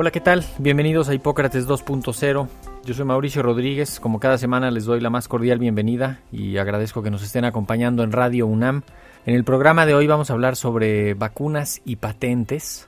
Hola, 0.00 0.12
¿qué 0.12 0.22
tal? 0.22 0.46
Bienvenidos 0.56 1.10
a 1.10 1.14
Hipócrates 1.14 1.68
2.0. 1.68 2.48
Yo 2.86 2.94
soy 2.94 3.04
Mauricio 3.04 3.42
Rodríguez. 3.42 4.00
Como 4.00 4.18
cada 4.18 4.38
semana 4.38 4.70
les 4.70 4.86
doy 4.86 4.98
la 4.98 5.10
más 5.10 5.28
cordial 5.28 5.58
bienvenida 5.58 6.22
y 6.32 6.56
agradezco 6.56 7.02
que 7.02 7.10
nos 7.10 7.22
estén 7.22 7.44
acompañando 7.44 8.02
en 8.02 8.10
Radio 8.10 8.46
UNAM. 8.46 8.80
En 9.26 9.34
el 9.34 9.44
programa 9.44 9.84
de 9.84 9.94
hoy 9.94 10.06
vamos 10.06 10.30
a 10.30 10.32
hablar 10.32 10.56
sobre 10.56 11.12
vacunas 11.12 11.82
y 11.84 11.96
patentes 11.96 12.86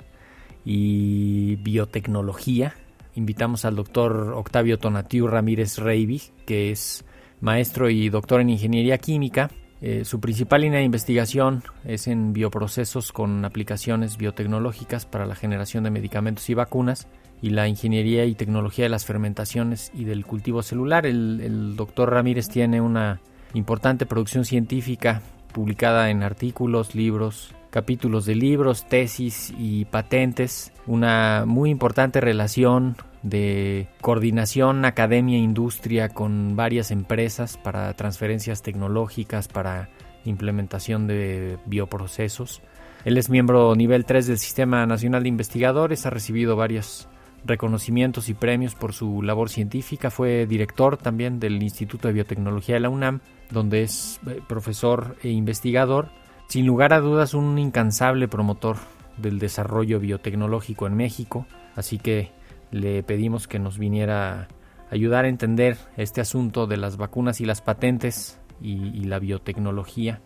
y 0.65 1.57
biotecnología. 1.57 2.77
Invitamos 3.15 3.67
al 3.67 3.77
doctor 3.77 4.33
Octavio 4.35 4.79
Tonatiu 4.79 5.27
Ramírez 5.27 5.77
Reiby, 5.77 6.23
que 6.47 6.71
es 6.71 7.05
maestro 7.43 7.91
y 7.91 8.09
doctor 8.09 8.41
en 8.41 8.49
ingeniería 8.49 8.97
química 8.97 9.51
eh, 9.85 10.05
su 10.05 10.21
principal 10.21 10.61
línea 10.61 10.79
de 10.79 10.85
investigación 10.85 11.65
es 11.85 12.07
en 12.07 12.33
bioprocesos 12.33 13.11
con 13.11 13.45
aplicaciones 13.45 14.17
biotecnológicas 14.17 15.07
para 15.07 15.27
la 15.27 15.35
generación 15.35 15.83
de 15.83 15.91
medicamentos 15.91 16.49
y 16.49 16.55
vacunas 16.55 17.09
y 17.43 17.51
la 17.51 17.67
ingeniería 17.67 18.25
y 18.25 18.37
tecnología 18.37 18.85
de 18.85 18.91
las 18.91 19.05
fermentaciones 19.05 19.91
y 19.93 20.05
del 20.05 20.25
cultivo 20.25 20.63
celular. 20.63 21.05
El, 21.05 21.41
el 21.41 21.75
doctor 21.75 22.13
Ramírez 22.13 22.49
tiene 22.49 22.81
una 22.81 23.21
importante 23.55 24.07
producción 24.07 24.45
científica 24.45 25.21
publicada 25.53 26.11
en 26.11 26.23
artículos, 26.23 26.95
libros, 26.95 27.53
capítulos 27.71 28.25
de 28.25 28.37
libros, 28.37 28.87
tesis 28.87 29.53
y 29.59 29.85
patentes, 29.87 30.73
una 30.87 31.43
muy 31.45 31.71
importante 31.71 32.21
relación 32.21 32.97
de 33.23 33.89
coordinación 34.01 34.85
academia-industria 34.85 36.09
con 36.09 36.57
varias 36.57 36.91
empresas 36.91 37.57
para 37.57 37.95
transferencias 37.95 38.63
tecnológicas, 38.63 39.49
para 39.49 39.91
implementación 40.25 41.07
de 41.07 41.59
bioprocesos. 41.67 42.63
Él 43.05 43.19
es 43.19 43.31
miembro 43.31 43.75
nivel 43.75 44.05
3 44.05 44.27
del 44.27 44.39
Sistema 44.39 44.87
Nacional 44.87 45.23
de 45.23 45.29
Investigadores, 45.29 46.07
ha 46.07 46.11
recibido 46.11 46.57
varios 46.57 47.09
reconocimientos 47.45 48.29
y 48.29 48.35
premios 48.35 48.75
por 48.75 48.93
su 48.93 49.23
labor 49.23 49.51
científica, 49.51 50.11
fue 50.11 50.47
director 50.47 50.97
también 50.97 51.41
del 51.41 51.63
Instituto 51.63 52.09
de 52.09 52.15
Biotecnología 52.15 52.77
de 52.77 52.81
la 52.81 52.89
UNAM, 52.89 53.21
donde 53.51 53.83
es 53.83 54.21
eh, 54.29 54.41
profesor 54.49 55.17
e 55.23 55.31
investigador, 55.31 56.09
sin 56.49 56.67
lugar 56.67 56.93
a 56.93 57.01
dudas 57.01 57.35
un 57.35 57.59
incansable 57.59 58.29
promotor 58.29 58.77
del 59.17 59.39
desarrollo 59.39 59.99
biotecnológico 59.99 60.87
en 60.87 60.95
México, 60.95 61.47
así 61.75 61.99
que 61.99 62.31
le 62.73 63.03
pedimos 63.05 63.47
que 63.47 63.61
nos 63.61 63.79
viniera 63.79 64.33
a 64.33 64.49
ayudar 64.91 65.27
a 65.27 65.29
entender 65.29 65.77
este 65.97 66.21
asunto 66.21 66.67
de 66.67 66.79
las 66.79 66.97
vacunas 66.97 67.41
y 67.41 67.45
las 67.45 67.61
patentes 67.61 68.41
y, 68.61 69.05
la 69.05 69.19
biotecnología. 69.19 70.21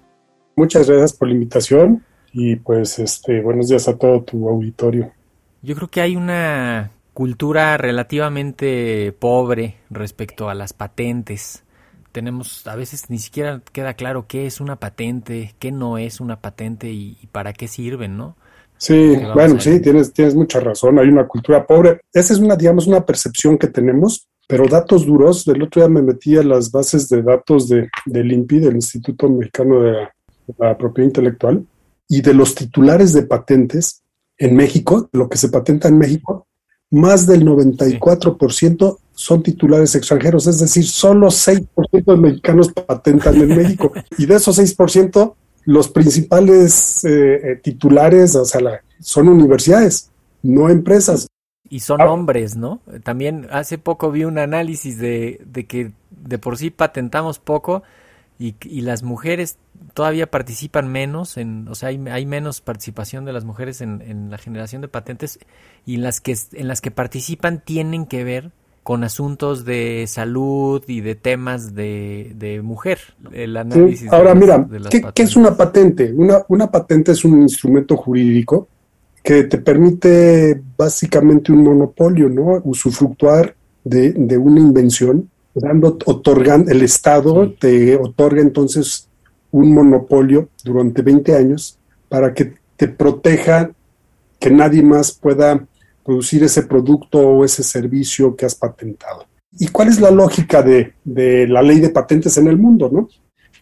Muchas 0.56 0.88
gracias 0.88 1.12
por 1.12 1.28
la 1.28 1.34
invitación 1.34 2.04
y 2.32 2.56
pues 2.56 2.98
este 2.98 3.42
buenos 3.42 3.68
días 3.68 3.88
a 3.88 3.96
todo 3.96 4.22
tu 4.22 4.48
auditorio. 4.48 5.12
Yo 5.62 5.74
creo 5.74 5.88
que 5.88 6.00
hay 6.00 6.16
una 6.16 6.90
cultura 7.12 7.76
relativamente 7.76 9.12
pobre 9.18 9.76
respecto 9.90 10.48
a 10.48 10.54
las 10.54 10.72
patentes. 10.72 11.64
Tenemos, 12.12 12.66
a 12.66 12.76
veces 12.76 13.10
ni 13.10 13.18
siquiera 13.18 13.60
queda 13.72 13.94
claro 13.94 14.26
qué 14.26 14.46
es 14.46 14.60
una 14.60 14.76
patente, 14.76 15.54
qué 15.58 15.72
no 15.72 15.98
es 15.98 16.20
una 16.20 16.40
patente 16.40 16.90
y, 16.90 17.18
y 17.20 17.26
para 17.26 17.52
qué 17.52 17.68
sirven, 17.68 18.16
¿no? 18.16 18.36
Sí, 18.78 19.16
bueno, 19.34 19.58
sí, 19.58 19.80
tienes, 19.80 20.12
tienes 20.12 20.34
mucha 20.34 20.60
razón. 20.60 20.98
Hay 20.98 21.08
una 21.08 21.26
cultura 21.26 21.66
pobre. 21.66 22.00
Esa 22.12 22.34
es 22.34 22.38
una, 22.38 22.56
digamos, 22.56 22.86
una 22.86 23.04
percepción 23.04 23.56
que 23.56 23.68
tenemos, 23.68 24.28
pero 24.46 24.68
datos 24.68 25.06
duros. 25.06 25.44
Del 25.44 25.62
otro 25.62 25.82
día 25.82 25.88
me 25.88 26.02
metí 26.02 26.36
a 26.36 26.42
las 26.42 26.70
bases 26.70 27.08
de 27.08 27.22
datos 27.22 27.68
de, 27.68 27.88
del 28.04 28.32
INPI, 28.32 28.60
del 28.60 28.76
Instituto 28.76 29.28
Mexicano 29.28 29.80
de 29.80 30.08
la, 30.58 30.76
Propiedad 30.76 31.08
Intelectual, 31.08 31.66
y 32.08 32.20
de 32.20 32.34
los 32.34 32.54
titulares 32.54 33.12
de 33.12 33.22
patentes 33.22 34.02
en 34.38 34.54
México, 34.54 35.08
lo 35.12 35.28
que 35.28 35.38
se 35.38 35.48
patenta 35.48 35.88
en 35.88 35.98
México, 35.98 36.46
más 36.90 37.26
del 37.26 37.44
94% 37.44 38.98
son 39.12 39.42
titulares 39.42 39.94
extranjeros, 39.94 40.46
es 40.46 40.60
decir, 40.60 40.86
solo 40.86 41.28
6% 41.28 41.66
de 42.04 42.16
mexicanos 42.16 42.70
patentan 42.72 43.34
en 43.36 43.56
México. 43.56 43.92
Y 44.18 44.26
de 44.26 44.36
esos 44.36 44.58
6%, 44.58 45.34
los 45.66 45.88
principales 45.88 47.04
eh, 47.04 47.52
eh, 47.52 47.56
titulares, 47.56 48.34
o 48.36 48.44
sea, 48.44 48.60
son 49.00 49.28
universidades, 49.28 50.10
no 50.42 50.70
empresas. 50.70 51.26
Y 51.68 51.80
son 51.80 52.00
ah. 52.00 52.10
hombres, 52.10 52.56
¿no? 52.56 52.80
También 53.02 53.48
hace 53.50 53.76
poco 53.76 54.12
vi 54.12 54.24
un 54.24 54.38
análisis 54.38 54.98
de, 54.98 55.40
de 55.44 55.66
que 55.66 55.92
de 56.10 56.38
por 56.38 56.56
sí 56.56 56.70
patentamos 56.70 57.40
poco 57.40 57.82
y, 58.38 58.54
y, 58.62 58.82
las 58.82 59.02
mujeres 59.02 59.58
todavía 59.94 60.30
participan 60.30 60.86
menos, 60.92 61.36
en, 61.36 61.66
o 61.68 61.74
sea, 61.74 61.88
hay, 61.88 62.00
hay 62.10 62.26
menos 62.26 62.60
participación 62.60 63.24
de 63.24 63.32
las 63.32 63.44
mujeres 63.44 63.80
en, 63.80 64.02
en, 64.02 64.30
la 64.30 64.38
generación 64.38 64.82
de 64.82 64.88
patentes 64.88 65.40
y 65.84 65.96
las 65.96 66.20
que, 66.20 66.36
en 66.52 66.68
las 66.68 66.80
que 66.80 66.90
participan 66.90 67.60
tienen 67.64 68.06
que 68.06 68.22
ver 68.22 68.52
con 68.86 69.02
asuntos 69.02 69.64
de 69.64 70.04
salud 70.06 70.80
y 70.86 71.00
de 71.00 71.16
temas 71.16 71.74
de, 71.74 72.60
mujer. 72.62 73.00
El 73.32 73.56
análisis. 73.56 74.12
Ahora, 74.12 74.32
mira, 74.32 74.64
¿qué, 75.12 75.24
es 75.24 75.34
una 75.34 75.56
patente? 75.56 76.12
Una, 76.12 76.44
una 76.46 76.70
patente 76.70 77.10
es 77.10 77.24
un 77.24 77.42
instrumento 77.42 77.96
jurídico 77.96 78.68
que 79.24 79.42
te 79.42 79.58
permite 79.58 80.62
básicamente 80.78 81.50
un 81.50 81.64
monopolio, 81.64 82.28
¿no? 82.28 82.62
Usufructuar 82.62 83.56
de, 83.82 84.12
de 84.12 84.38
una 84.38 84.60
invención, 84.60 85.28
dando, 85.52 85.98
otorgan, 86.04 86.66
el 86.68 86.82
Estado 86.82 87.54
te 87.58 87.96
otorga 87.96 88.40
entonces 88.40 89.08
un 89.50 89.74
monopolio 89.74 90.48
durante 90.62 91.02
20 91.02 91.34
años 91.34 91.76
para 92.08 92.32
que 92.32 92.54
te 92.76 92.86
proteja 92.86 93.68
que 94.38 94.50
nadie 94.52 94.84
más 94.84 95.10
pueda 95.10 95.66
producir 96.06 96.44
ese 96.44 96.62
producto 96.62 97.18
o 97.18 97.44
ese 97.44 97.64
servicio 97.64 98.36
que 98.36 98.46
has 98.46 98.54
patentado. 98.54 99.26
¿Y 99.58 99.66
cuál 99.68 99.88
es 99.88 100.00
la 100.00 100.10
lógica 100.12 100.62
de, 100.62 100.94
la 101.48 101.62
ley 101.62 101.80
de 101.80 101.90
patentes 101.90 102.38
en 102.38 102.46
el 102.46 102.56
mundo? 102.56 102.88
¿no? 102.92 103.08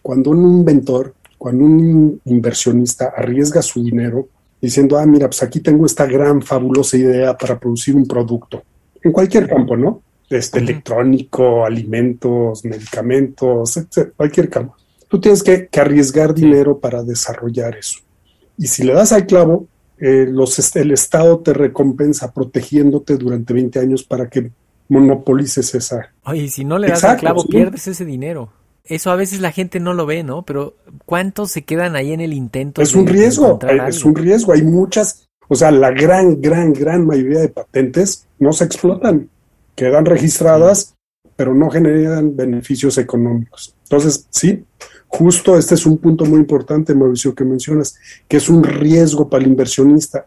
Cuando 0.01 0.29
un 0.29 0.59
inventor, 0.59 1.15
cuando 1.39 1.65
un 1.65 2.21
inversionista 2.25 3.13
arriesga 3.17 3.63
su 3.63 3.83
dinero 3.83 4.27
diciendo, 4.61 4.97
ah, 4.97 5.05
mira, 5.07 5.27
pues 5.27 5.41
aquí 5.41 5.59
tengo 5.59 5.85
esta 5.85 6.05
gran, 6.05 6.41
fabulosa 6.41 6.97
idea 6.97 7.35
para 7.35 7.59
producir 7.59 7.95
un 7.95 8.05
producto, 8.05 8.63
en 9.01 9.11
cualquier 9.11 9.47
campo, 9.47 9.75
¿no? 9.77 10.01
Este, 10.27 10.57
electrónico, 10.57 11.65
alimentos, 11.65 12.65
medicamentos, 12.65 13.79
cualquier 14.15 14.49
campo. 14.49 14.75
Tú 15.07 15.19
tienes 15.19 15.43
que 15.43 15.69
arriesgar 15.79 16.33
dinero 16.33 16.79
para 16.79 17.03
desarrollar 17.03 17.75
eso. 17.75 17.99
Y 18.57 18.65
si 18.67 18.83
le 18.83 18.93
das 18.93 19.11
al 19.11 19.27
clavo, 19.27 19.67
eh, 20.07 20.27
los, 20.29 20.75
el 20.75 20.91
Estado 20.91 21.39
te 21.39 21.51
recompensa 21.51 22.31
protegiéndote 22.31 23.17
durante 23.17 23.55
20 23.55 23.79
años 23.79 24.03
para 24.03 24.29
que 24.29 24.51
monopolices 24.87 25.73
esa. 25.73 26.13
Oye, 26.25 26.47
si 26.47 26.63
no 26.63 26.77
le 26.77 26.89
das 26.89 27.03
el 27.03 27.17
clavo, 27.17 27.43
pierdes 27.47 27.87
ese 27.87 28.05
dinero. 28.05 28.51
Eso 28.83 29.09
a 29.09 29.15
veces 29.15 29.39
la 29.39 29.51
gente 29.51 29.79
no 29.79 29.95
lo 29.95 30.05
ve, 30.05 30.21
¿no? 30.21 30.43
Pero 30.43 30.75
¿cuántos 31.07 31.49
se 31.49 31.63
quedan 31.63 31.95
ahí 31.95 32.13
en 32.13 32.21
el 32.21 32.33
intento? 32.33 32.83
Es 32.83 32.93
un 32.93 33.07
riesgo, 33.07 33.57
eh, 33.67 33.79
es 33.87 34.05
un 34.05 34.13
riesgo. 34.13 34.53
Hay 34.53 34.61
muchas, 34.61 35.27
o 35.47 35.55
sea, 35.55 35.71
la 35.71 35.89
gran, 35.89 36.39
gran, 36.39 36.71
gran 36.71 37.03
mayoría 37.07 37.39
de 37.39 37.49
patentes 37.49 38.27
no 38.37 38.53
se 38.53 38.65
explotan, 38.65 39.27
quedan 39.73 40.05
registradas, 40.05 40.93
pero 41.35 41.55
no 41.55 41.71
generan 41.71 42.35
beneficios 42.35 42.99
económicos. 42.99 43.73
Entonces, 43.85 44.27
sí, 44.29 44.63
Justo 45.17 45.57
este 45.57 45.75
es 45.75 45.85
un 45.85 45.97
punto 45.97 46.25
muy 46.25 46.39
importante, 46.39 46.93
Mauricio, 46.93 47.33
que 47.33 47.45
mencionas, 47.45 47.95
que 48.27 48.37
es 48.37 48.49
un 48.49 48.63
riesgo 48.63 49.29
para 49.29 49.43
el 49.43 49.49
inversionista. 49.49 50.25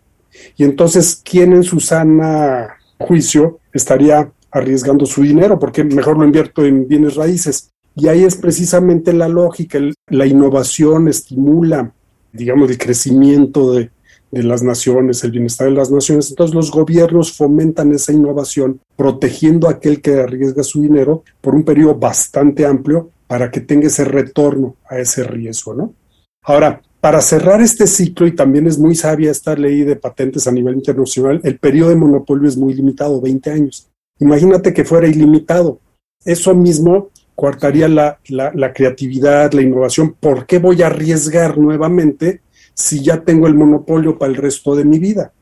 Y 0.56 0.64
entonces, 0.64 1.20
¿quién 1.22 1.52
en 1.52 1.62
su 1.62 1.78
sana 1.80 2.78
juicio 2.98 3.60
estaría 3.72 4.30
arriesgando 4.50 5.06
su 5.06 5.22
dinero, 5.22 5.58
porque 5.58 5.84
mejor 5.84 6.18
lo 6.18 6.24
invierto 6.24 6.64
en 6.64 6.88
bienes 6.88 7.16
raíces. 7.16 7.70
Y 7.94 8.08
ahí 8.08 8.24
es 8.24 8.36
precisamente 8.36 9.12
la 9.12 9.28
lógica, 9.28 9.78
la 10.08 10.26
innovación 10.26 11.08
estimula, 11.08 11.92
digamos, 12.32 12.70
el 12.70 12.78
crecimiento 12.78 13.72
de, 13.72 13.90
las 14.30 14.62
naciones, 14.62 15.24
el 15.24 15.32
bienestar 15.32 15.68
de 15.68 15.74
las 15.74 15.90
naciones. 15.90 16.30
Entonces 16.30 16.54
los 16.54 16.70
gobiernos 16.70 17.32
fomentan 17.32 17.92
esa 17.92 18.12
innovación, 18.12 18.80
protegiendo 18.96 19.68
a 19.68 19.72
aquel 19.72 20.00
que 20.02 20.20
arriesga 20.20 20.62
su 20.62 20.82
dinero 20.82 21.24
por 21.40 21.54
un 21.54 21.64
periodo 21.64 21.94
bastante 21.94 22.66
amplio 22.66 23.10
para 23.28 23.52
que 23.52 23.60
tenga 23.60 23.86
ese 23.86 24.04
retorno 24.04 24.74
a 24.88 24.98
ese 24.98 25.22
riesgo, 25.22 25.74
¿no? 25.74 25.94
Ahora, 26.42 26.82
para 27.00 27.20
cerrar 27.20 27.60
este 27.60 27.86
ciclo, 27.86 28.26
y 28.26 28.34
también 28.34 28.66
es 28.66 28.76
muy 28.78 28.96
sabia 28.96 29.30
esta 29.30 29.54
ley 29.54 29.84
de 29.84 29.94
patentes 29.94 30.48
a 30.48 30.50
nivel 30.50 30.74
internacional, 30.74 31.40
el 31.44 31.58
periodo 31.58 31.90
de 31.90 31.96
monopolio 31.96 32.48
es 32.48 32.56
muy 32.56 32.74
limitado, 32.74 33.20
20 33.20 33.50
años. 33.50 33.88
Imagínate 34.18 34.74
que 34.74 34.84
fuera 34.84 35.06
ilimitado. 35.06 35.78
Eso 36.24 36.56
mismo 36.56 37.10
coartaría 37.36 37.86
la, 37.86 38.18
la, 38.26 38.50
la 38.52 38.72
creatividad, 38.72 39.52
la 39.52 39.62
innovación. 39.62 40.16
¿Por 40.18 40.46
qué 40.46 40.58
voy 40.58 40.82
a 40.82 40.86
arriesgar 40.86 41.56
nuevamente 41.56 42.40
si 42.78 43.02
ya 43.02 43.20
tengo 43.20 43.48
el 43.48 43.56
monopolio 43.56 44.16
para 44.16 44.30
el 44.30 44.36
resto 44.36 44.76
de 44.76 44.84
mi 44.84 45.00
vida. 45.00 45.32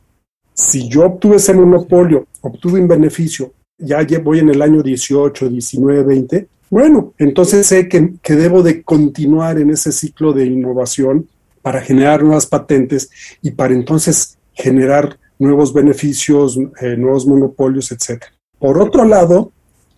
Si 0.55 0.89
yo 0.89 1.05
obtuve 1.05 1.37
ese 1.37 1.53
monopolio, 1.53 2.27
obtuve 2.41 2.81
un 2.81 2.89
beneficio, 2.89 3.53
ya 3.79 3.99
voy 4.25 4.39
en 4.39 4.49
el 4.49 4.63
año 4.63 4.83
18, 4.83 5.51
19, 5.51 6.03
20, 6.03 6.49
bueno, 6.71 7.15
entonces 7.19 7.67
sé 7.67 7.89
que, 7.89 8.35
debo 8.35 8.63
de 8.63 8.83
continuar 8.83 9.59
en 9.59 9.71
ese 9.71 9.93
ciclo 9.93 10.33
de 10.33 10.47
innovación 10.47 11.29
para 11.63 11.81
generar 11.81 12.23
nuevas 12.23 12.47
patentes 12.47 13.11
y 13.43 13.53
para 13.53 13.75
entonces 13.75 14.39
generar 14.53 15.19
nuevos 15.39 15.73
beneficios, 15.73 16.59
eh, 16.81 16.97
nuevos 16.97 17.27
monopolios, 17.27 17.93
etc. 17.93 18.23
Por 18.59 18.81
otro 18.81 19.05
lado, 19.05 19.53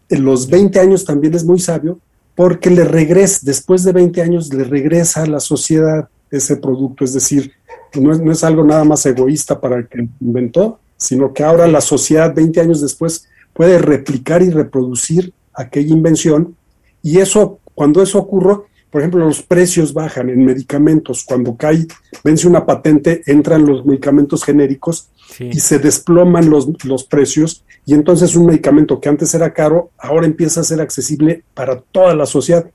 en 0.08 0.24
los 0.24 0.48
20 0.48 0.80
años 0.80 1.04
también 1.04 1.34
es 1.34 1.44
muy 1.44 1.58
sabio 1.58 1.98
porque 2.34 2.70
le 2.70 2.84
regresa, 2.84 3.40
después 3.42 3.82
de 3.84 3.92
20 3.92 4.22
años, 4.22 4.52
le 4.52 4.64
regresa 4.64 5.22
a 5.22 5.26
la 5.26 5.40
sociedad 5.40 6.08
ese 6.30 6.56
producto, 6.56 7.04
es 7.04 7.14
decir, 7.14 7.52
no 7.94 8.12
es, 8.12 8.20
no 8.20 8.30
es 8.30 8.44
algo 8.44 8.64
nada 8.64 8.84
más 8.84 9.04
egoísta 9.06 9.60
para 9.60 9.76
el 9.76 9.88
que 9.88 10.06
inventó, 10.20 10.78
sino 10.96 11.32
que 11.32 11.42
ahora 11.42 11.66
la 11.66 11.80
sociedad 11.80 12.34
20 12.34 12.60
años 12.60 12.80
después 12.80 13.26
puede 13.54 13.78
replicar 13.78 14.42
y 14.42 14.50
reproducir 14.50 15.32
aquella 15.54 15.92
invención 15.92 16.54
y 17.08 17.20
eso, 17.20 17.60
cuando 17.74 18.02
eso 18.02 18.18
ocurre, 18.18 18.56
por 18.90 19.00
ejemplo, 19.00 19.24
los 19.24 19.40
precios 19.40 19.94
bajan 19.94 20.28
en 20.28 20.44
medicamentos, 20.44 21.24
cuando 21.24 21.56
cae, 21.56 21.86
vence 22.22 22.46
una 22.46 22.66
patente, 22.66 23.22
entran 23.24 23.64
los 23.64 23.86
medicamentos 23.86 24.44
genéricos 24.44 25.08
y 25.40 25.58
se 25.58 25.78
desploman 25.78 26.50
los, 26.50 26.68
los 26.84 27.04
precios 27.04 27.64
y 27.86 27.94
entonces 27.94 28.36
un 28.36 28.44
medicamento 28.44 29.00
que 29.00 29.08
antes 29.08 29.32
era 29.32 29.54
caro, 29.54 29.90
ahora 29.96 30.26
empieza 30.26 30.60
a 30.60 30.64
ser 30.64 30.82
accesible 30.82 31.44
para 31.54 31.80
toda 31.80 32.14
la 32.14 32.26
sociedad. 32.26 32.70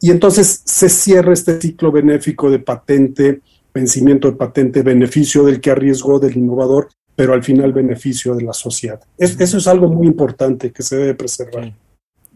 Y 0.00 0.10
entonces 0.10 0.62
se 0.64 0.88
cierra 0.88 1.32
este 1.32 1.60
ciclo 1.60 1.92
benéfico 1.92 2.50
de 2.50 2.58
patente, 2.58 3.42
vencimiento 3.72 4.28
de 4.28 4.36
patente, 4.36 4.82
beneficio 4.82 5.44
del 5.44 5.60
que 5.60 5.70
arriesgó, 5.70 6.18
del 6.18 6.36
innovador, 6.36 6.88
pero 7.14 7.32
al 7.32 7.44
final 7.44 7.72
beneficio 7.72 8.34
de 8.34 8.42
la 8.42 8.52
sociedad. 8.52 9.00
eso 9.18 9.56
es 9.56 9.66
algo 9.68 9.86
muy 9.86 10.08
importante 10.08 10.72
que 10.72 10.82
se 10.82 10.96
debe 10.96 11.14
preservar. 11.14 11.72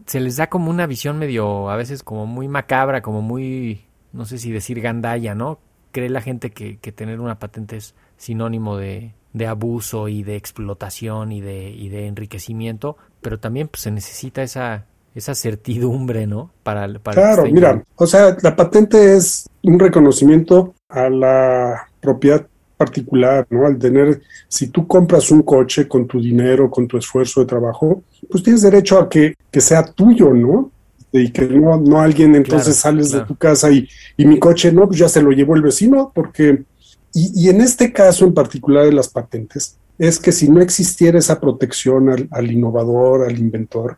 Se 0.05 0.19
les 0.19 0.37
da 0.37 0.47
como 0.47 0.69
una 0.69 0.85
visión 0.85 1.17
medio, 1.17 1.69
a 1.69 1.75
veces 1.75 2.03
como 2.03 2.25
muy 2.25 2.47
macabra, 2.47 3.01
como 3.01 3.21
muy, 3.21 3.85
no 4.11 4.25
sé 4.25 4.37
si 4.37 4.51
decir 4.51 4.81
gandalla, 4.81 5.35
¿no? 5.35 5.59
Cree 5.91 6.09
la 6.09 6.21
gente 6.21 6.51
que, 6.51 6.77
que 6.77 6.91
tener 6.91 7.19
una 7.19 7.39
patente 7.39 7.77
es 7.77 7.95
sinónimo 8.17 8.77
de, 8.77 9.13
de 9.33 9.47
abuso 9.47 10.07
y 10.07 10.23
de 10.23 10.35
explotación 10.35 11.31
y 11.31 11.41
de, 11.41 11.69
y 11.69 11.89
de 11.89 12.07
enriquecimiento, 12.07 12.97
pero 13.21 13.39
también 13.39 13.67
pues, 13.67 13.81
se 13.81 13.91
necesita 13.91 14.43
esa 14.43 14.85
esa 15.15 15.35
certidumbre, 15.35 16.25
¿no? 16.27 16.51
Para, 16.63 16.87
para 16.99 17.21
claro, 17.21 17.45
mira, 17.45 17.83
o 17.95 18.07
sea, 18.07 18.35
la 18.41 18.55
patente 18.55 19.15
es 19.15 19.47
un 19.61 19.79
reconocimiento 19.79 20.73
a 20.89 21.09
la 21.09 21.87
propiedad 22.01 22.47
particular, 22.77 23.47
¿no? 23.49 23.65
Al 23.65 23.77
tener, 23.77 24.21
si 24.47 24.67
tú 24.67 24.87
compras 24.87 25.31
un 25.31 25.43
coche 25.43 25.87
con 25.87 26.07
tu 26.07 26.21
dinero, 26.21 26.69
con 26.69 26.87
tu 26.87 26.97
esfuerzo 26.97 27.41
de 27.41 27.47
trabajo, 27.47 28.03
pues 28.29 28.43
tienes 28.43 28.61
derecho 28.61 28.99
a 28.99 29.09
que, 29.09 29.35
que 29.51 29.61
sea 29.61 29.83
tuyo, 29.83 30.33
¿no? 30.33 30.71
Y 31.11 31.31
que 31.31 31.47
no, 31.47 31.79
no 31.79 32.01
alguien 32.01 32.35
entonces 32.35 32.75
sales 32.75 33.11
de 33.11 33.21
tu 33.21 33.35
casa 33.35 33.71
y, 33.71 33.87
y 34.17 34.25
mi 34.25 34.39
coche, 34.39 34.71
no, 34.71 34.87
pues 34.87 34.99
ya 34.99 35.07
se 35.07 35.21
lo 35.21 35.31
llevó 35.31 35.55
el 35.55 35.61
vecino, 35.61 36.11
porque, 36.13 36.63
y, 37.13 37.45
y 37.45 37.49
en 37.49 37.61
este 37.61 37.93
caso 37.93 38.25
en 38.25 38.33
particular 38.33 38.85
de 38.85 38.93
las 38.93 39.09
patentes, 39.09 39.77
es 39.99 40.19
que 40.19 40.31
si 40.31 40.49
no 40.49 40.59
existiera 40.59 41.19
esa 41.19 41.39
protección 41.39 42.09
al, 42.09 42.27
al 42.31 42.51
innovador, 42.51 43.29
al 43.29 43.37
inventor, 43.37 43.97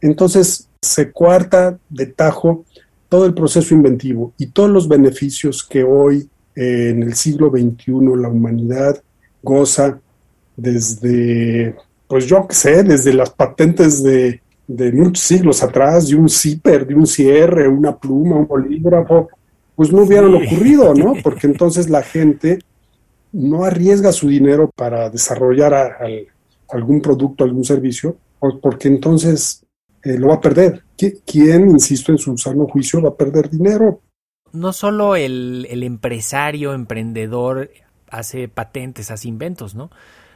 entonces 0.00 0.68
se 0.80 1.10
cuarta 1.10 1.78
de 1.88 2.06
tajo 2.06 2.64
todo 3.08 3.26
el 3.26 3.34
proceso 3.34 3.74
inventivo 3.74 4.32
y 4.38 4.46
todos 4.46 4.70
los 4.70 4.88
beneficios 4.88 5.62
que 5.62 5.84
hoy 5.84 6.28
eh, 6.54 6.90
en 6.90 7.02
el 7.02 7.14
siglo 7.14 7.50
XXI 7.50 7.92
la 8.16 8.28
humanidad 8.28 9.02
goza 9.42 10.00
desde, 10.56 11.74
pues 12.06 12.26
yo 12.26 12.46
qué 12.46 12.54
sé, 12.54 12.82
desde 12.82 13.12
las 13.12 13.30
patentes 13.30 14.02
de, 14.02 14.40
muchos 14.92 15.24
siglos 15.24 15.62
atrás, 15.62 16.08
de 16.08 16.16
un 16.16 16.28
zipper, 16.28 16.86
de 16.86 16.94
un 16.94 17.06
cierre, 17.06 17.68
una 17.68 17.96
pluma, 17.96 18.36
un 18.36 18.46
bolígrafo, 18.46 19.28
pues 19.74 19.92
no 19.92 20.02
hubieran 20.02 20.34
ocurrido, 20.34 20.94
¿no? 20.94 21.14
Porque 21.22 21.46
entonces 21.46 21.90
la 21.90 22.02
gente 22.02 22.58
no 23.32 23.64
arriesga 23.64 24.12
su 24.12 24.28
dinero 24.28 24.70
para 24.74 25.08
desarrollar 25.10 25.98
algún 26.68 27.00
producto, 27.00 27.44
algún 27.44 27.64
servicio, 27.64 28.16
porque 28.60 28.88
entonces 28.88 29.64
eh, 30.02 30.18
lo 30.18 30.28
va 30.28 30.34
a 30.34 30.40
perder. 30.40 30.82
¿Quién, 30.96 31.70
insisto, 31.70 32.12
en 32.12 32.18
su 32.18 32.36
sano 32.36 32.66
juicio 32.66 33.00
va 33.00 33.10
a 33.10 33.16
perder 33.16 33.48
dinero? 33.48 34.00
No 34.52 34.72
solo 34.72 35.16
el, 35.16 35.66
el 35.70 35.82
empresario, 35.82 36.74
emprendedor 36.74 37.70
hace 38.10 38.48
patentes, 38.48 39.10
hace 39.10 39.28
inventos, 39.28 39.74
¿no? 39.74 39.90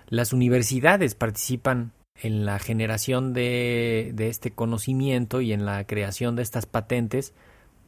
Las 0.09 0.33
universidades 0.33 1.15
participan 1.15 1.93
en 2.23 2.47
la 2.47 2.59
generación 2.59 3.35
de, 3.35 4.13
de, 4.15 4.29
este 4.29 4.51
conocimiento 4.51 5.41
y 5.41 5.53
en 5.53 5.67
la 5.67 5.87
creación 5.87 6.37
de 6.37 6.43
estas 6.43 6.65
patentes 6.65 7.35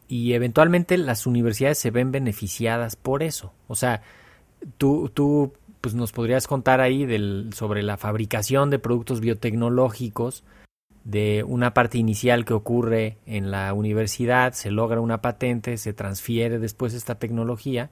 y 0.08 0.32
eventualmente 0.32 0.98
las 0.98 1.26
universidades 1.26 1.78
se 1.78 1.90
ven 1.90 2.12
beneficiadas 2.12 2.96
por 2.96 3.22
eso. 3.22 3.52
O 3.68 3.74
sea, 3.74 4.02
tú, 4.76 5.10
tú 5.12 5.52
pues 5.80 5.94
nos 5.94 6.12
podrías 6.12 6.46
contar 6.46 6.80
ahí 6.80 7.06
del, 7.06 7.50
sobre 7.54 7.82
la 7.82 7.96
fabricación 7.96 8.70
de 8.70 8.78
productos 8.78 9.20
biotecnológicos 9.20 10.44
de 11.08 11.42
una 11.42 11.72
parte 11.72 11.96
inicial 11.96 12.44
que 12.44 12.52
ocurre 12.52 13.16
en 13.24 13.50
la 13.50 13.72
universidad, 13.72 14.52
se 14.52 14.70
logra 14.70 15.00
una 15.00 15.22
patente, 15.22 15.78
se 15.78 15.94
transfiere 15.94 16.58
después 16.58 16.92
esta 16.92 17.14
tecnología 17.14 17.88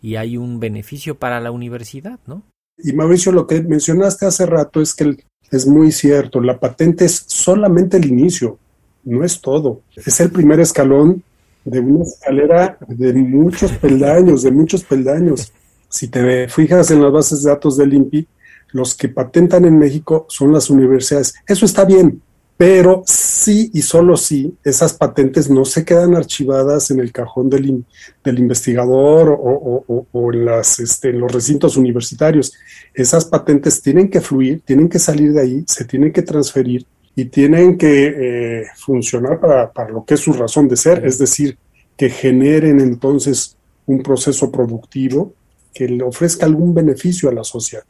y 0.00 0.16
hay 0.16 0.38
un 0.38 0.60
beneficio 0.60 1.18
para 1.18 1.40
la 1.40 1.50
universidad, 1.50 2.18
¿no? 2.26 2.42
Y 2.78 2.94
Mauricio, 2.94 3.32
lo 3.32 3.46
que 3.46 3.60
mencionaste 3.60 4.24
hace 4.24 4.46
rato 4.46 4.80
es 4.80 4.94
que 4.94 5.14
es 5.50 5.66
muy 5.66 5.92
cierto, 5.92 6.40
la 6.40 6.58
patente 6.58 7.04
es 7.04 7.24
solamente 7.26 7.98
el 7.98 8.06
inicio, 8.06 8.58
no 9.04 9.22
es 9.24 9.42
todo, 9.42 9.82
es 9.94 10.18
el 10.20 10.30
primer 10.30 10.58
escalón 10.58 11.22
de 11.66 11.80
una 11.80 12.04
escalera 12.04 12.78
de 12.88 13.12
muchos 13.12 13.72
peldaños, 13.82 14.42
de 14.42 14.50
muchos 14.50 14.84
peldaños. 14.84 15.52
Si 15.90 16.08
te 16.08 16.48
fijas 16.48 16.90
en 16.90 17.02
las 17.02 17.12
bases 17.12 17.42
de 17.42 17.50
datos 17.50 17.76
del 17.76 17.92
INPI, 17.92 18.26
los 18.72 18.94
que 18.94 19.10
patentan 19.10 19.66
en 19.66 19.78
México 19.78 20.24
son 20.30 20.50
las 20.52 20.70
universidades. 20.70 21.34
Eso 21.46 21.66
está 21.66 21.84
bien, 21.84 22.22
pero 22.56 23.02
sí 23.06 23.70
y 23.74 23.82
solo 23.82 24.16
sí, 24.16 24.56
esas 24.62 24.92
patentes 24.92 25.50
no 25.50 25.64
se 25.64 25.84
quedan 25.84 26.14
archivadas 26.14 26.90
en 26.90 27.00
el 27.00 27.10
cajón 27.10 27.50
del, 27.50 27.84
del 28.22 28.38
investigador 28.38 29.36
o, 29.36 30.32
en, 30.32 30.44
las, 30.44 30.78
este, 30.78 31.10
en 31.10 31.20
los 31.20 31.32
recintos 31.32 31.76
universitarios. 31.76 32.52
Esas 32.92 33.24
patentes 33.24 33.82
tienen 33.82 34.08
que 34.08 34.20
fluir, 34.20 34.62
tienen 34.64 34.88
que 34.88 35.00
salir 35.00 35.32
de 35.32 35.40
ahí, 35.40 35.64
se 35.66 35.84
tienen 35.84 36.12
que 36.12 36.22
transferir 36.22 36.86
y 37.16 37.24
tienen 37.26 37.76
que 37.76 38.60
eh, 38.60 38.64
funcionar 38.76 39.40
para, 39.40 39.72
para 39.72 39.90
lo 39.90 40.04
que 40.04 40.14
es 40.14 40.20
su 40.20 40.32
razón 40.32 40.68
de 40.68 40.76
ser, 40.76 41.04
es 41.04 41.18
decir, 41.18 41.58
que 41.96 42.08
generen 42.08 42.80
entonces 42.80 43.56
un 43.86 44.02
proceso 44.02 44.50
productivo 44.50 45.34
que 45.72 45.88
le 45.88 46.04
ofrezca 46.04 46.46
algún 46.46 46.72
beneficio 46.72 47.28
a 47.28 47.32
la 47.32 47.44
sociedad 47.44 47.84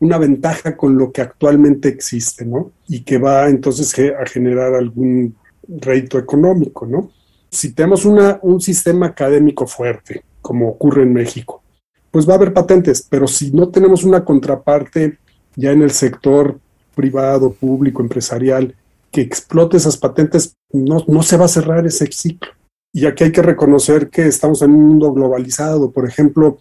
una 0.00 0.18
ventaja 0.18 0.76
con 0.76 0.96
lo 0.98 1.12
que 1.12 1.22
actualmente 1.22 1.88
existe, 1.88 2.44
¿no? 2.44 2.72
Y 2.88 3.02
que 3.04 3.18
va 3.18 3.48
entonces 3.48 3.94
a 3.98 4.26
generar 4.26 4.74
algún 4.74 5.36
rédito 5.68 6.18
económico, 6.18 6.86
¿no? 6.86 7.10
Si 7.50 7.72
tenemos 7.72 8.04
una, 8.04 8.38
un 8.42 8.60
sistema 8.60 9.06
académico 9.06 9.66
fuerte, 9.66 10.24
como 10.40 10.68
ocurre 10.68 11.02
en 11.02 11.12
México, 11.12 11.62
pues 12.10 12.28
va 12.28 12.34
a 12.34 12.36
haber 12.36 12.52
patentes, 12.52 13.06
pero 13.08 13.26
si 13.26 13.50
no 13.50 13.68
tenemos 13.68 14.04
una 14.04 14.24
contraparte 14.24 15.18
ya 15.56 15.72
en 15.72 15.82
el 15.82 15.90
sector 15.90 16.58
privado, 16.94 17.52
público, 17.52 18.02
empresarial, 18.02 18.74
que 19.10 19.20
explote 19.20 19.76
esas 19.76 19.96
patentes, 19.96 20.56
no, 20.72 21.04
no 21.06 21.22
se 21.22 21.36
va 21.36 21.44
a 21.44 21.48
cerrar 21.48 21.86
ese 21.86 22.06
ciclo. 22.06 22.50
Y 22.94 23.06
aquí 23.06 23.24
hay 23.24 23.32
que 23.32 23.42
reconocer 23.42 24.08
que 24.08 24.26
estamos 24.28 24.62
en 24.62 24.70
un 24.70 24.86
mundo 24.86 25.12
globalizado. 25.12 25.90
Por 25.90 26.08
ejemplo, 26.08 26.58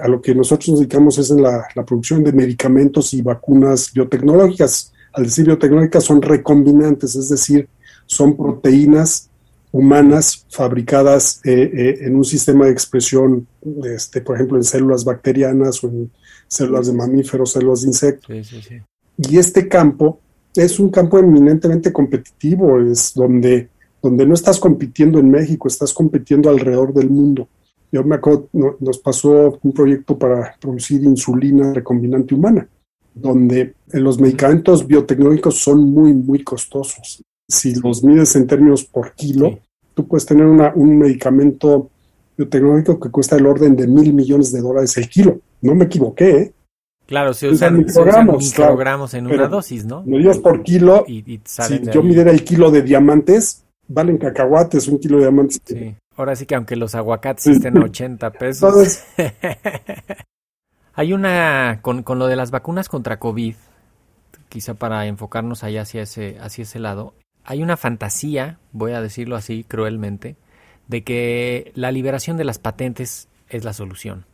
a 0.00 0.06
lo 0.06 0.22
que 0.22 0.32
nosotros 0.32 0.68
nos 0.68 0.78
dedicamos 0.78 1.18
es 1.18 1.32
en 1.32 1.42
la, 1.42 1.66
producción 1.84 2.22
de 2.22 2.32
medicamentos 2.32 3.12
y 3.12 3.22
vacunas 3.22 3.92
biotecnológicas. 3.92 4.92
al 5.12 5.24
decir 5.24 5.46
biotecnológicas, 5.46 6.04
son 6.04 6.22
recombinantes, 6.22 7.16
es 7.16 7.28
decir, 7.28 7.68
son 8.06 8.36
proteínas 8.36 9.28
humanas 9.72 10.46
fabricadas 10.48 11.40
eh, 11.44 11.70
eh, 11.74 11.98
en 12.02 12.14
un 12.14 12.24
sistema 12.24 12.66
de 12.66 12.70
expresión, 12.70 13.48
este, 13.84 14.20
por 14.20 14.36
ejemplo, 14.36 14.56
en 14.56 14.62
células 14.62 15.04
bacterianas 15.04 15.82
o 15.82 15.88
en 15.88 16.12
células 16.46 16.86
de 16.86 16.92
mamíferos, 16.92 17.50
células 17.50 17.80
de 17.80 17.88
insectos. 17.88 18.30
Y 19.18 19.38
este 19.38 19.66
campo 19.66 20.20
es 20.54 20.78
un 20.78 20.90
campo 20.90 21.18
eminentemente 21.18 21.92
competitivo, 21.92 22.80
es 22.80 23.12
donde, 23.14 23.70
donde 24.04 24.26
no 24.26 24.34
estás 24.34 24.60
compitiendo 24.60 25.18
en 25.18 25.30
México, 25.30 25.66
estás 25.66 25.94
compitiendo 25.94 26.50
alrededor 26.50 26.92
del 26.92 27.08
mundo. 27.08 27.48
Yo 27.90 28.04
me 28.04 28.16
acuerdo, 28.16 28.50
nos 28.52 28.98
pasó 28.98 29.58
un 29.62 29.72
proyecto 29.72 30.18
para 30.18 30.54
producir 30.60 31.02
insulina 31.04 31.72
recombinante 31.72 32.34
humana, 32.34 32.68
donde 33.14 33.72
los 33.94 34.20
medicamentos 34.20 34.86
biotecnológicos 34.86 35.56
son 35.56 35.90
muy, 35.90 36.12
muy 36.12 36.44
costosos. 36.44 37.22
Si 37.48 37.74
los 37.76 38.04
mides 38.04 38.36
en 38.36 38.46
términos 38.46 38.84
por 38.84 39.14
kilo, 39.14 39.58
tú 39.94 40.06
puedes 40.06 40.26
tener 40.26 40.44
una, 40.44 40.74
un 40.74 40.98
medicamento 40.98 41.88
biotecnológico 42.36 43.00
que 43.00 43.10
cuesta 43.10 43.36
el 43.36 43.46
orden 43.46 43.74
de 43.74 43.86
mil 43.86 44.12
millones 44.12 44.52
de 44.52 44.60
dólares 44.60 44.94
el 44.98 45.08
kilo. 45.08 45.40
No 45.62 45.74
me 45.74 45.86
equivoqué, 45.86 46.30
¿eh? 46.30 46.52
Claro, 47.06 47.32
se 47.32 47.48
usan, 47.48 47.78
microgramos, 47.78 49.14
en 49.14 49.26
una 49.28 49.48
dosis, 49.48 49.86
¿no? 49.86 50.02
Medidos 50.04 50.40
por 50.40 50.62
kilo, 50.62 51.06
y, 51.08 51.40
si 51.44 51.80
yo 51.90 52.02
midiera 52.02 52.30
el 52.30 52.44
kilo 52.44 52.70
de 52.70 52.82
diamantes, 52.82 53.63
valen 53.88 54.18
cacahuates 54.18 54.88
un 54.88 54.98
kilo 54.98 55.16
de 55.18 55.24
diamantes. 55.24 55.60
Sí. 55.64 55.94
Ahora 56.16 56.36
sí 56.36 56.46
que 56.46 56.54
aunque 56.54 56.76
los 56.76 56.94
aguacates 56.94 57.46
estén 57.46 57.78
a 57.78 57.84
80 57.84 58.30
pesos. 58.32 59.02
Hay 60.94 61.12
una, 61.12 61.80
con, 61.82 62.04
con, 62.04 62.20
lo 62.20 62.28
de 62.28 62.36
las 62.36 62.52
vacunas 62.52 62.88
contra 62.88 63.18
COVID, 63.18 63.56
quizá 64.48 64.74
para 64.74 65.06
enfocarnos 65.06 65.64
allá 65.64 65.82
hacia 65.82 66.02
ese, 66.02 66.38
hacia 66.40 66.62
ese 66.62 66.78
lado, 66.78 67.14
hay 67.44 67.62
una 67.64 67.76
fantasía, 67.76 68.58
voy 68.70 68.92
a 68.92 69.00
decirlo 69.00 69.34
así 69.34 69.64
cruelmente, 69.64 70.36
de 70.86 71.02
que 71.02 71.72
la 71.74 71.90
liberación 71.90 72.36
de 72.36 72.44
las 72.44 72.58
patentes 72.58 73.28
es 73.48 73.64
la 73.64 73.72
solución. 73.72 74.24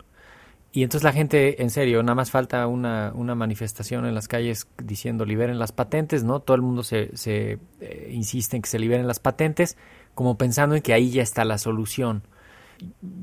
Y 0.73 0.85
entonces 0.85 1.05
la 1.05 1.12
gente, 1.12 1.62
en 1.62 1.71
serio, 1.71 2.03
nada 2.03 2.15
más 2.15 2.31
falta 2.31 2.67
una, 2.69 3.12
una 3.15 3.35
manifestación 3.35 4.07
en 4.07 4.15
las 4.15 4.29
calles 4.29 4.69
diciendo 4.83 5.25
liberen 5.25 5.59
las 5.59 5.73
patentes, 5.73 6.23
¿no? 6.23 6.41
Todo 6.41 6.55
el 6.55 6.62
mundo 6.62 6.85
se, 6.85 7.17
se 7.17 7.59
eh, 7.81 8.11
insiste 8.12 8.57
en 8.57 8.62
que 8.62 8.69
se 8.69 8.79
liberen 8.79 9.09
las 9.09 9.19
patentes, 9.19 9.77
como 10.15 10.39
pensando 10.39 10.77
en 10.77 10.83
que 10.83 10.93
ahí 10.93 11.11
ya 11.11 11.23
está 11.23 11.45
la 11.45 11.59
solución. 11.59 12.23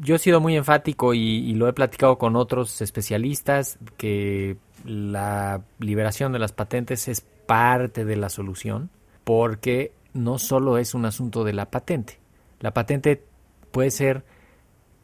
Yo 0.02 0.16
he 0.16 0.20
sido 0.20 0.42
muy 0.42 0.56
enfático 0.56 1.14
y, 1.14 1.54
lo 1.54 1.68
he 1.68 1.74
platicado 1.74 2.18
con 2.18 2.36
otros 2.36 2.82
especialistas 2.82 3.80
que 3.98 4.58
la 4.86 5.62
liberación 5.80 6.32
de 6.32 6.40
las 6.40 6.52
patentes 6.52 7.08
es 7.08 7.22
parte 7.22 8.06
de 8.06 8.18
la 8.18 8.30
solución 8.30 8.92
porque 9.24 9.94
no 10.14 10.38
solo 10.38 10.78
es 10.78 10.94
un 10.94 11.06
asunto 11.06 11.44
de 11.44 11.54
la 11.54 11.72
patente. 11.72 12.20
La 12.60 12.74
patente 12.74 13.24
puede 13.72 13.90
ser 13.90 14.26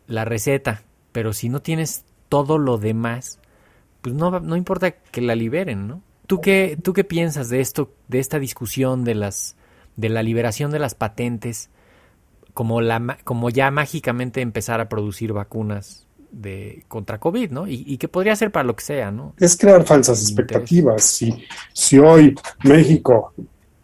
la 0.08 0.26
receta, 0.26 0.84
pero 1.12 1.34
si 1.34 1.50
no 1.50 1.62
tienes 1.62 2.06
todo 2.34 2.58
lo 2.58 2.80
demás, 2.80 3.38
pues 4.02 4.16
no, 4.16 4.40
no 4.40 4.56
importa 4.56 4.90
que 4.90 5.22
la 5.22 5.36
liberen, 5.36 5.88
¿no? 5.88 6.02
¿Tú 6.26 6.42
qué, 6.42 6.80
¿Tú 6.82 6.92
qué 6.92 7.04
piensas 7.04 7.48
de 7.50 7.62
esto, 7.62 7.92
de 8.08 8.18
esta 8.18 8.40
discusión 8.40 9.04
de 9.04 9.14
las 9.14 9.56
de 9.98 10.10
la 10.10 10.24
liberación 10.24 10.72
de 10.72 10.80
las 10.80 10.96
patentes 10.96 11.70
como 12.56 12.82
la 12.82 13.20
como 13.24 13.52
ya 13.52 13.70
mágicamente 13.70 14.42
empezar 14.42 14.82
a 14.82 14.90
producir 14.90 15.32
vacunas 15.32 16.08
de 16.32 16.86
contra 16.88 17.20
COVID, 17.20 17.52
¿no? 17.52 17.68
Y, 17.68 17.84
y 17.86 18.00
que 18.00 18.08
podría 18.08 18.36
ser 18.36 18.52
para 18.52 18.64
lo 18.64 18.76
que 18.76 18.84
sea, 18.84 19.12
¿no? 19.12 19.36
Es 19.40 19.56
crear 19.56 19.84
falsas 19.84 20.20
expectativas. 20.24 21.04
Si, 21.04 21.46
si 21.72 22.00
hoy 22.00 22.34
México 22.64 23.32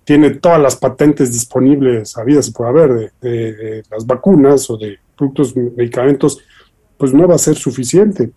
tiene 0.03 0.31
todas 0.31 0.59
las 0.59 0.75
patentes 0.75 1.31
disponibles, 1.31 2.17
habidas 2.17 2.49
por 2.49 2.65
haber, 2.65 3.13
de, 3.21 3.53
de 3.53 3.83
las 3.91 4.07
vacunas 4.07 4.67
o 4.71 4.77
de 4.77 4.97
productos 5.15 5.55
medicamentos, 5.55 6.39
pues 6.99 7.13
no 7.13 7.27
va 7.27 7.35
a 7.35 7.39
ser 7.39 7.55
suficiente. 7.55 8.31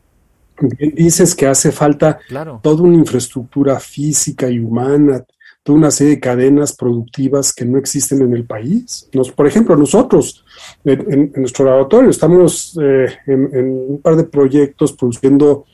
dices 0.78 1.34
que 1.34 1.46
hace 1.46 1.72
falta 1.72 2.20
toda 2.62 2.82
una 2.82 2.96
infraestructura 2.96 3.80
física 3.80 4.48
y 4.48 4.60
humana, 4.60 5.24
toda 5.62 5.78
una 5.78 5.90
serie 5.90 6.14
de 6.14 6.20
cadenas 6.20 6.72
productivas 6.74 7.52
que 7.52 7.64
no 7.64 7.76
existen 7.76 8.22
en 8.22 8.34
el 8.34 8.44
país. 8.44 9.08
Nos, 9.12 9.32
por 9.32 9.46
ejemplo, 9.46 9.76
nosotros 9.76 10.44
en, 10.84 11.32
nuestro 11.36 11.64
laboratorio 11.64 12.10
estamos 12.10 12.78
eh, 12.80 13.06
en, 13.26 13.90
un 13.90 14.00
par 14.00 14.16
de 14.16 14.24
proyectos 14.24 14.92
produciendo 14.92 15.66